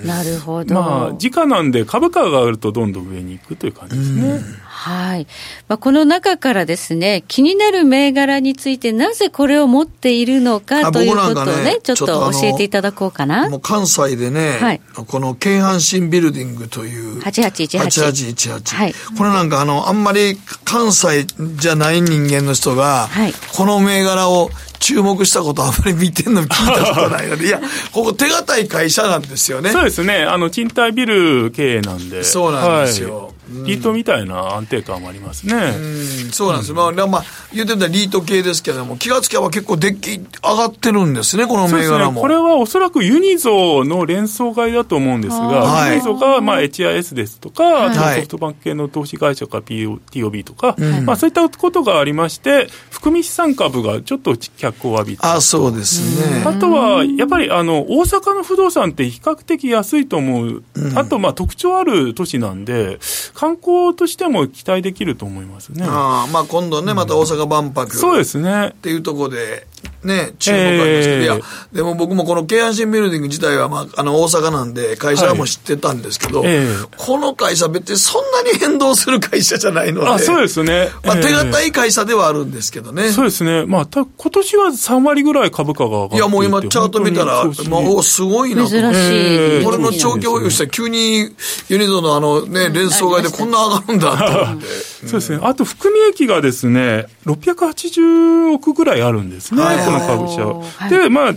[0.04, 0.74] なるほど。
[0.74, 4.40] まあ、時価なんで株価が上がるとどんどん上に行くという感じですね。
[4.82, 5.28] はい。
[5.68, 13.48] まあ、この中からですね、気になる銘柄について、なぜこれを持っているのあかということをね、ねちょっと教えていただこうかな。
[13.48, 21.26] もう関西でね、はいこの京阪神ビルディングという、8818 8818はいこれなんかあの、あんまり関西
[21.56, 24.50] じゃない人間の人が、はいこの銘柄を
[24.82, 27.60] 注目したことあんまり見てんの聞いたことないので、 いや、
[27.92, 29.70] ここ手堅い会社なんですよね。
[29.70, 30.24] そうですね。
[30.24, 32.24] あの、賃貸ビル経営なんで。
[32.24, 33.31] そうなんですよ。
[33.48, 35.54] リートみたいな安定感もありますね。
[35.54, 36.76] うん、そうなんですよ。
[36.76, 42.12] まあ、まあ、言ってたリート系ですけども、気がつけば結構デッキ上がってるんですね、この銘柄も。
[42.12, 56.44] ね、これはおそらくユニゾの連想買いだと思うんですが、はい、ユニゾが、まあ、HIS ですとか、はい、ソフトバンク系の投資会社か TOB とか、うん、まあ、そういったことがありまして、含み資産株がちょっと脚光を浴びてあ、そうですね。
[56.46, 60.62] あとは、やっぱり、あの、大阪の不動産って比較的安いと思う。
[60.74, 62.98] うん、あと、まあ、特徴ある都市なんで、
[63.34, 65.84] 観光としても期待できると思いますね。
[65.86, 68.68] あまあ、今度ね、また大阪万博、そうですね。
[68.68, 69.66] っていうところで、
[70.04, 71.38] ね、注目ありますけど、えー、いや、
[71.72, 80.88] でも僕もこの京阪神ビルディング自体は、まあ、あの、大阪なんで、会社はも知ってたんですけど、はいえー、この会社別にそんなに変動する会社じゃないので、あそうですね。
[81.04, 83.10] まあ、手堅い会社ではあるんですけどね。
[83.10, 83.64] そうですね。
[83.66, 88.70] まあ、た今年は3割ぐらい株価が上がっていや、もう今、チャート見たら、まあ、おすごいなと。
[88.70, 89.64] 珍しい。
[89.64, 91.28] これの長期保有したら急に
[91.68, 94.66] ユニゾのあのね、連想買いでこんな上がるんだと思って。
[95.06, 95.38] そうですね。
[95.42, 99.62] あと、含み益がですね、680億ぐらいあるんですね、
[99.98, 100.88] この株社。
[100.88, 101.34] で、まあ、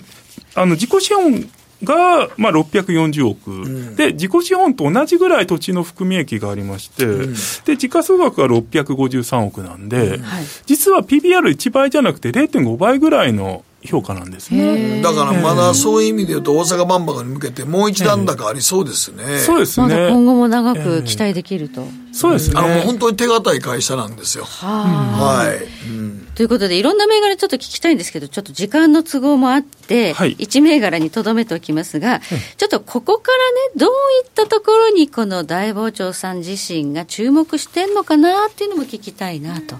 [0.55, 1.49] あの、自己資本
[1.83, 7.35] が、まあ、640億、うん、で、自己資本と同じぐらい土地の含み益がありまして、うん、
[7.65, 10.23] で、時価総額が653億なんで、うん。
[10.23, 15.01] はい、実は PBR1 倍じゃなくて0.5倍ぐらいの評価なんですね。
[15.01, 19.39] だからまだそういう意味で言うと、大阪万博に向けてもう一段高ありそうですね。
[19.39, 19.87] そうですね。
[19.87, 21.85] ま、今後も長く期待できると。
[22.11, 22.59] そうですね。
[22.59, 24.45] あの、もう本当に手堅い会社なんですよ。
[24.45, 25.89] はい。
[25.89, 32.21] うん、ということで、いろんな銘柄ちょっと聞きたいんですけど、ちょっと時間の都合もあって、はい、1銘柄にとどめておきますが、
[32.57, 39.75] ちょっとここからね、どういったところにこの大傍聴さん自身が注目してんのかなっていうのも聞きたいなと。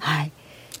[0.00, 0.32] はい。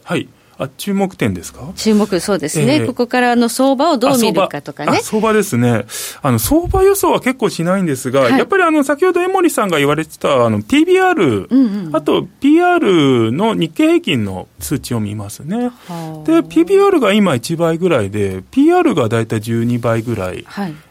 [0.02, 0.28] はい。
[0.58, 1.72] あ注目点ですか？
[1.76, 5.00] 注目、そうですね、えー、ここからの相場をどう見るかとかね。
[5.02, 5.84] 相場ですね。
[6.22, 15.70] あの、相場予想は結構しないんですが、はい、やっぱりあの先ほど江森さんが言われてたあの PBR、うんうん、あと PR の日経平均の数値を見ますね。
[16.24, 20.46] で、PBR が今1倍ぐらいで、PR が大体12倍ぐらい。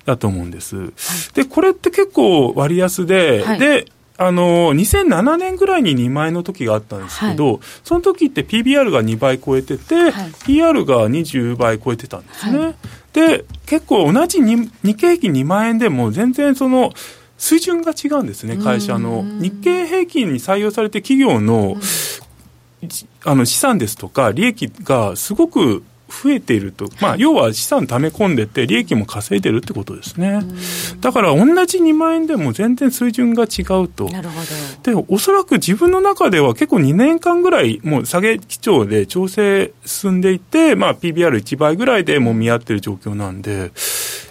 [0.06, 0.76] だと思うんです。
[0.78, 0.92] はい、
[1.34, 3.88] で、これって結構割安で、はい、で、
[4.18, 12.60] あの2007年ぐらいに2万円の時があったんですけど、はい、その時って PBR が2倍超えてて、はい、PR が20倍超えてたんですね。
[12.60, 12.76] はい、
[13.14, 16.94] で、結構同じ日経平均2万円でも全然その、
[17.38, 19.24] 水準が違うんですね、会社の。
[19.24, 21.76] 日経平均に採用されて企業の、
[23.26, 30.42] あの資産ですとか利益がすごく増えていると、まあ、要は資産溜め込んでて、利益も稼いでるってことですね。
[31.02, 34.10] だから同じ2万円でも全然水準が違うと。
[34.10, 34.42] なるほ
[34.84, 35.02] ど。
[35.02, 43.72] で、おそらく自分の中では結構2年間ぐらい、もう下げ基調で調整進んでいて、まあ、PBR1 倍ぐらいでもう見合ってる状況なんで、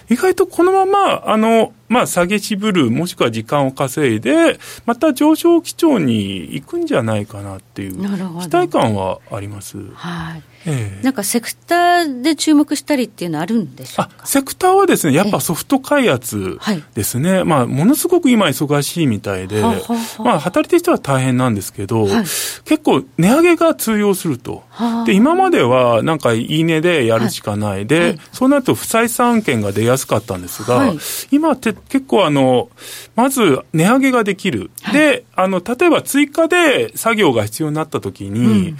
[0.09, 7.95] 意外とこのまま、あの、まあ、下げ渋る、もしくは時間を稼いで、また上昇基調に行くんじゃないかなっていう、
[8.41, 9.77] 期待感はあります。
[9.93, 10.43] はい。
[10.65, 14.25] えなんかセクターで注目したりっていうのはあるんでしょうか？
[14.25, 16.59] セクターはですね、やっぱソフト開発
[16.93, 24.63] ですね、まあ、ものすごく今忙しいみたいで、ははまあ、働いてる人は大変なんですけど、はい、結構値上げが通用すると。
[25.05, 30.93] で、今まではなんかいいねでやるしかないで、はい、そうなると不採算案件が出やすかったんですが、
[31.31, 32.69] 今って結構あの、
[33.15, 34.71] まず値上げができる。
[34.91, 38.77] で、あの、例えば追加で作業が必要になった時に、うん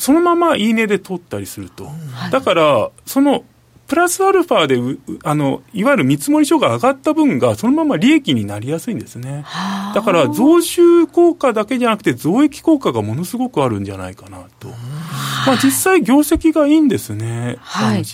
[0.00, 1.90] そのままいいねで取ったりすると。
[2.32, 3.44] だから、その、
[3.86, 4.78] プラスアルファで
[5.24, 9.44] あの、いわゆる見積書が上がった分が、そのまま利益になりやすいんですね。
[9.94, 14.68] だから、増収効果だけじゃなくて、増益効果がものすごくあるんじゃないかなと。
[15.46, 17.58] まあ、実際、業績がいいんですね。
[17.60, 18.04] はい、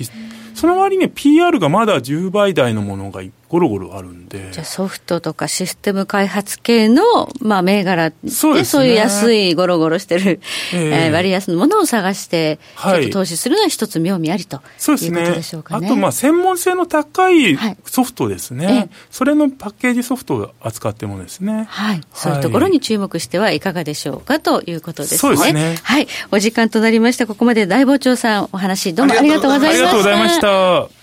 [0.55, 4.51] その割に PR がまだ10倍台のものがゴロゴロあるんで。
[4.53, 7.03] じゃあソフトとかシステム開発系の、
[7.40, 10.40] まあ、銘柄でそうそういう安いゴロゴロしてる、
[10.74, 15.86] えー、割安のものを探して、ちょっと投資するのは一つ妙味ありと、そうですね、いうことでしょうかね。
[15.86, 21.66] あと、まあ、専門性の高いソフトですね、はい、それのパッケージソフトを扱ってもですね。
[21.68, 22.01] はい。
[22.12, 25.18] そういうところに注目してはいかがでしょうかということですね。
[25.18, 25.78] そうですね。
[25.82, 26.09] はい。
[26.30, 27.26] お時間となりました。
[27.26, 29.70] ここまで大傍聴さんお話どうもありがとうございました。
[29.70, 30.95] ありがとうございました。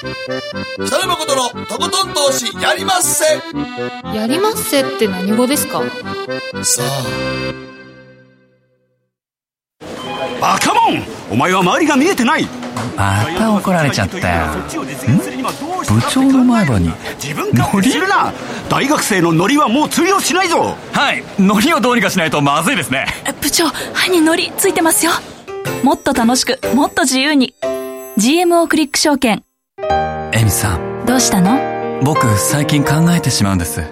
[0.00, 3.24] 北野誠のとことん投資やりまっせ。
[4.16, 5.82] やりまっせって何語ですか？
[6.64, 7.04] さあ。
[10.40, 11.02] バカモン。
[11.30, 12.46] お前は周りが見えてない。
[12.96, 14.46] また怒られちゃったよ。
[14.62, 16.90] 部長の前歯に
[17.52, 18.32] ノリするな。
[18.70, 20.76] 大学生のノリはもう通用しないぞ。
[20.94, 21.22] はい。
[21.38, 23.04] ノリをどうにかしないとまずいですね。
[23.42, 25.12] 部長歯にノリついてますよ。
[25.82, 27.54] もっと楽しくもっと自由に。
[28.16, 29.44] GMO クリック証券
[30.32, 31.04] エミさん。
[31.06, 31.58] どうしたの？
[32.02, 33.82] 僕最近考えてしまうんです。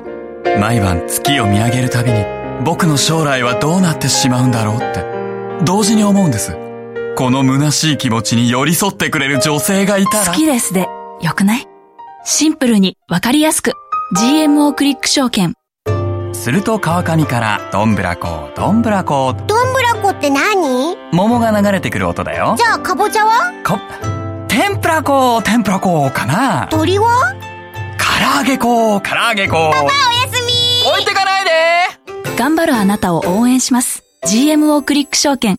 [0.59, 2.25] 毎晩月を見上げるたびに
[2.65, 5.05] 僕の将来はどうなってしまうんだろうって。
[5.65, 6.57] 同時に思うんです。
[7.17, 10.27] この虚しい気持ちに寄り添ってくれる女性がいたら。
[10.27, 10.89] 好きですで
[11.21, 11.67] よくない？
[12.25, 13.73] シンプルにわかりやすく。
[14.17, 15.55] GMO クリック証券。
[16.33, 19.35] すると川上からどんぶらこどんぶらこ。
[19.47, 20.97] どんぶらこって何？
[21.13, 22.55] 桃が流れてくる音だよ。
[22.57, 23.53] じゃあかぼちゃは？
[23.67, 23.79] こ
[24.59, 26.67] 天ぷらこ天ぷらこかな。
[26.69, 27.33] 鳥は？
[27.97, 29.93] 唐揚げこ唐揚げこパパおや
[30.33, 30.91] すみ。
[30.91, 31.51] 置いてかないで。
[32.37, 34.03] 頑張るあなたを応援します。
[34.27, 35.59] GMO クリック証券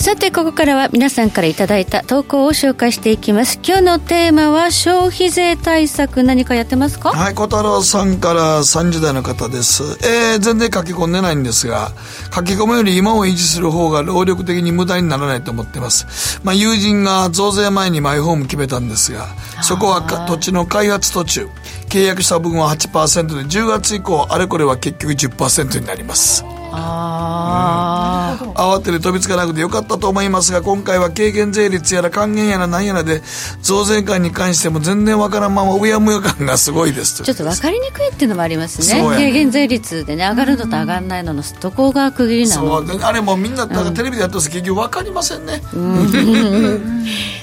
[0.00, 3.60] さてここからは皆さんからいただいた投稿を紹介していきます。
[3.62, 7.10] 今日のテーマは消費税対策何かやってますか？
[7.10, 9.82] はい小太郎さんから30代の方です。
[10.02, 11.92] えー、全然書き込んでないんですが
[12.34, 16.40] 書き込むより今を維持する方が労力的に無駄にならないと思ってます。
[16.44, 19.26] まあ友人が増税前にマイホーム決めたんですが
[19.62, 21.46] そこは土地の開発途中。
[21.90, 33.22] 契約した分は8%で10月以降あれこれは結局10%になりますああ、うん、慌てて飛びつかなくてよかったと思いますが今回は軽減税率やら還元やら何やらで
[33.62, 39.02] 増税感に関しても全然わからんままうやむや感がすごいですちょっと分かりにくいっていうのもありますね。
[39.02, 42.86] 軽減税率でね上がるのと上がらないののどこが区切りなの。
[42.86, 45.62] そうあれもみんななんかテレビでやってます結局分かりませんね、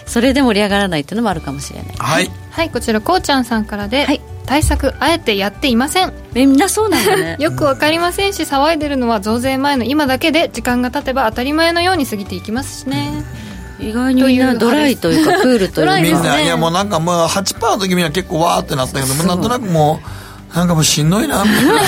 [0.06, 4.22] それで盛り上がらないっていうのもあるかもしれないはい、はい、こちらこうちゃんさんからで、はい。
[4.48, 6.14] 対策あえてやっていません。
[6.34, 7.36] みんなそうなんだね。
[7.40, 13.26] よくわかりませんし騒いでるのは増税前の今だけで時間が経てば当たり前のように過ぎていきますしね、
[13.80, 20.08] 意外にみんなドライというかクールというか、みんな、いやもうなんかもう8%の時みんな結構わーってなったけどなんとなくもう。
[20.56, 21.44] なんかもうしんどいな。
[21.44, 21.86] みたいなそ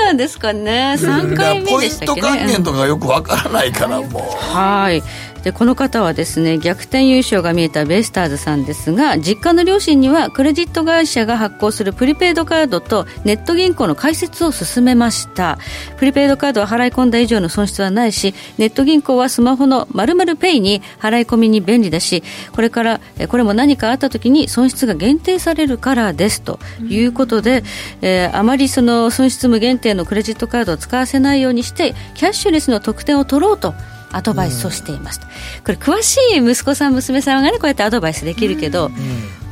[0.00, 0.94] うなんですかね。
[0.98, 4.56] 3回目でしたっけ、ね、ポイント還元とかよくわからないからもう。
[4.56, 5.02] はい
[5.44, 15.58] でこの方はですね逆転優勝が見えたベイスターズさんですが実家の両親にはクレジット会社が発行するプリペイドカードとネット銀行の開設を進めました。
[15.96, 22.22] プリペイドカードは払い込んだ以上の損失はないしネット銀行はスマホの〇〇ペイに払い込みに便利だし
[22.52, 27.64] これからこれも何かあった時に損失が限定されるからですということで、うん、
[28.08, 33.74] えー、あまりその損失無限定のクレジットカードを使わせないようにしてキャッシュレスの特典を取ろうと
[34.12, 38.94] アドバイスをしています、うん、これ詳しい息子さん娘さんがねこうやってアドバイスできるけど、うん、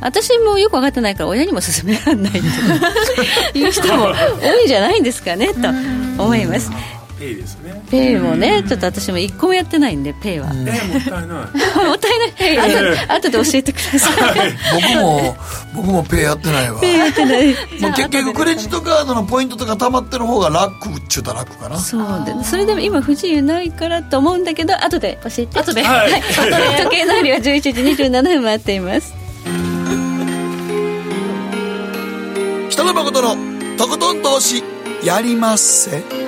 [0.01, 2.31] 私もよく分かってないから親にも勧められない
[3.53, 4.07] という人も
[4.41, 6.71] 多いんじゃないんですかねと思います。
[7.21, 7.83] ペイですね。
[7.91, 11.35] ペイもねちょっと私も一個もやってないんでペイは、えー、もったいな
[11.83, 11.85] い。
[11.85, 12.33] もったいない。
[12.39, 14.09] えー、後で教えてくださ
[14.47, 14.53] い。
[14.73, 15.37] 僕も
[15.75, 16.79] 僕もペイやってないわ。
[16.81, 17.47] ペイやってない。
[17.79, 21.77] もう結局クレジットカードのポイントとかたまってる方が楽っちゅうたら楽かな。
[21.77, 25.59] そうでそれでも今不自由ないからと思うんだけど後で教えて。
[25.59, 26.11] 後で、はい、
[26.81, 29.13] 時計の針は11時27分回っています。
[32.71, 34.63] 北野誠のとことん投資
[35.03, 36.20] やりまっせ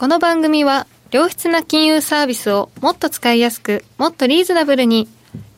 [0.00, 5.08] この番組は良質な金融サービスをもっと使いやすくもっとリーズナブルに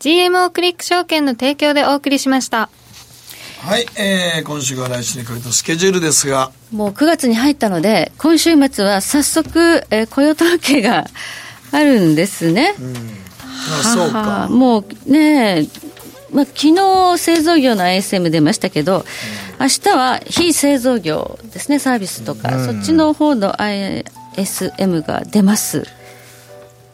[0.01, 2.69] GMO クリック証券の提供でお送りしました。
[3.61, 6.51] はい、えー、今週から来週にかけたスケジュールですが。
[6.73, 11.07] もう9月に入ったので今週末は早速、えー、雇用統計が
[11.71, 12.97] あるんですね、うん、
[13.81, 14.49] あそうか。
[14.51, 15.69] もうね
[16.33, 19.05] まあ、昨日製造業の ISM 出ましたけど、
[19.61, 23.63] 明日は非製造業ですね、サービスとか、うん、そっちの方の
[24.37, 25.87] SM が出ます。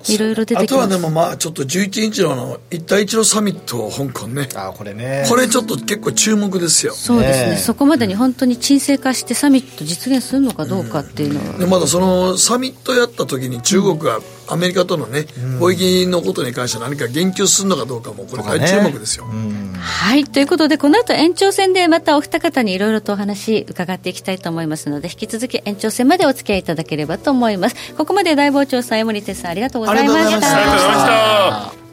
[0.09, 0.64] いろいろ出てきます。
[0.64, 4.49] あとはでもまあちょっと11日のの一帯一路サミット香港ね。
[4.55, 5.26] あこれね。
[5.28, 6.93] これちょっと結構注目ですよ。
[6.95, 15.27] そうですね、ね、そこまでに本当に沈静化してサミット実現するのかどうかっていうのは、うん、でまだそのサミットやった時に中国がアメリカとのね、
[15.61, 20.25] 貿易のことに関して何か言及するのかどうかもこれ大注目ですよ、ね、はい。
[20.25, 27.95] ということでこの後延長戦でまたお二方にいろいろとお話伺っていきたいと思いますので引き続き延長戦までお付き合いいただければと思います。
[27.95, 30.15] ここまで大傍聴さん江森哲さんありがとうございました。
[30.15, 31.88] ありがとうございました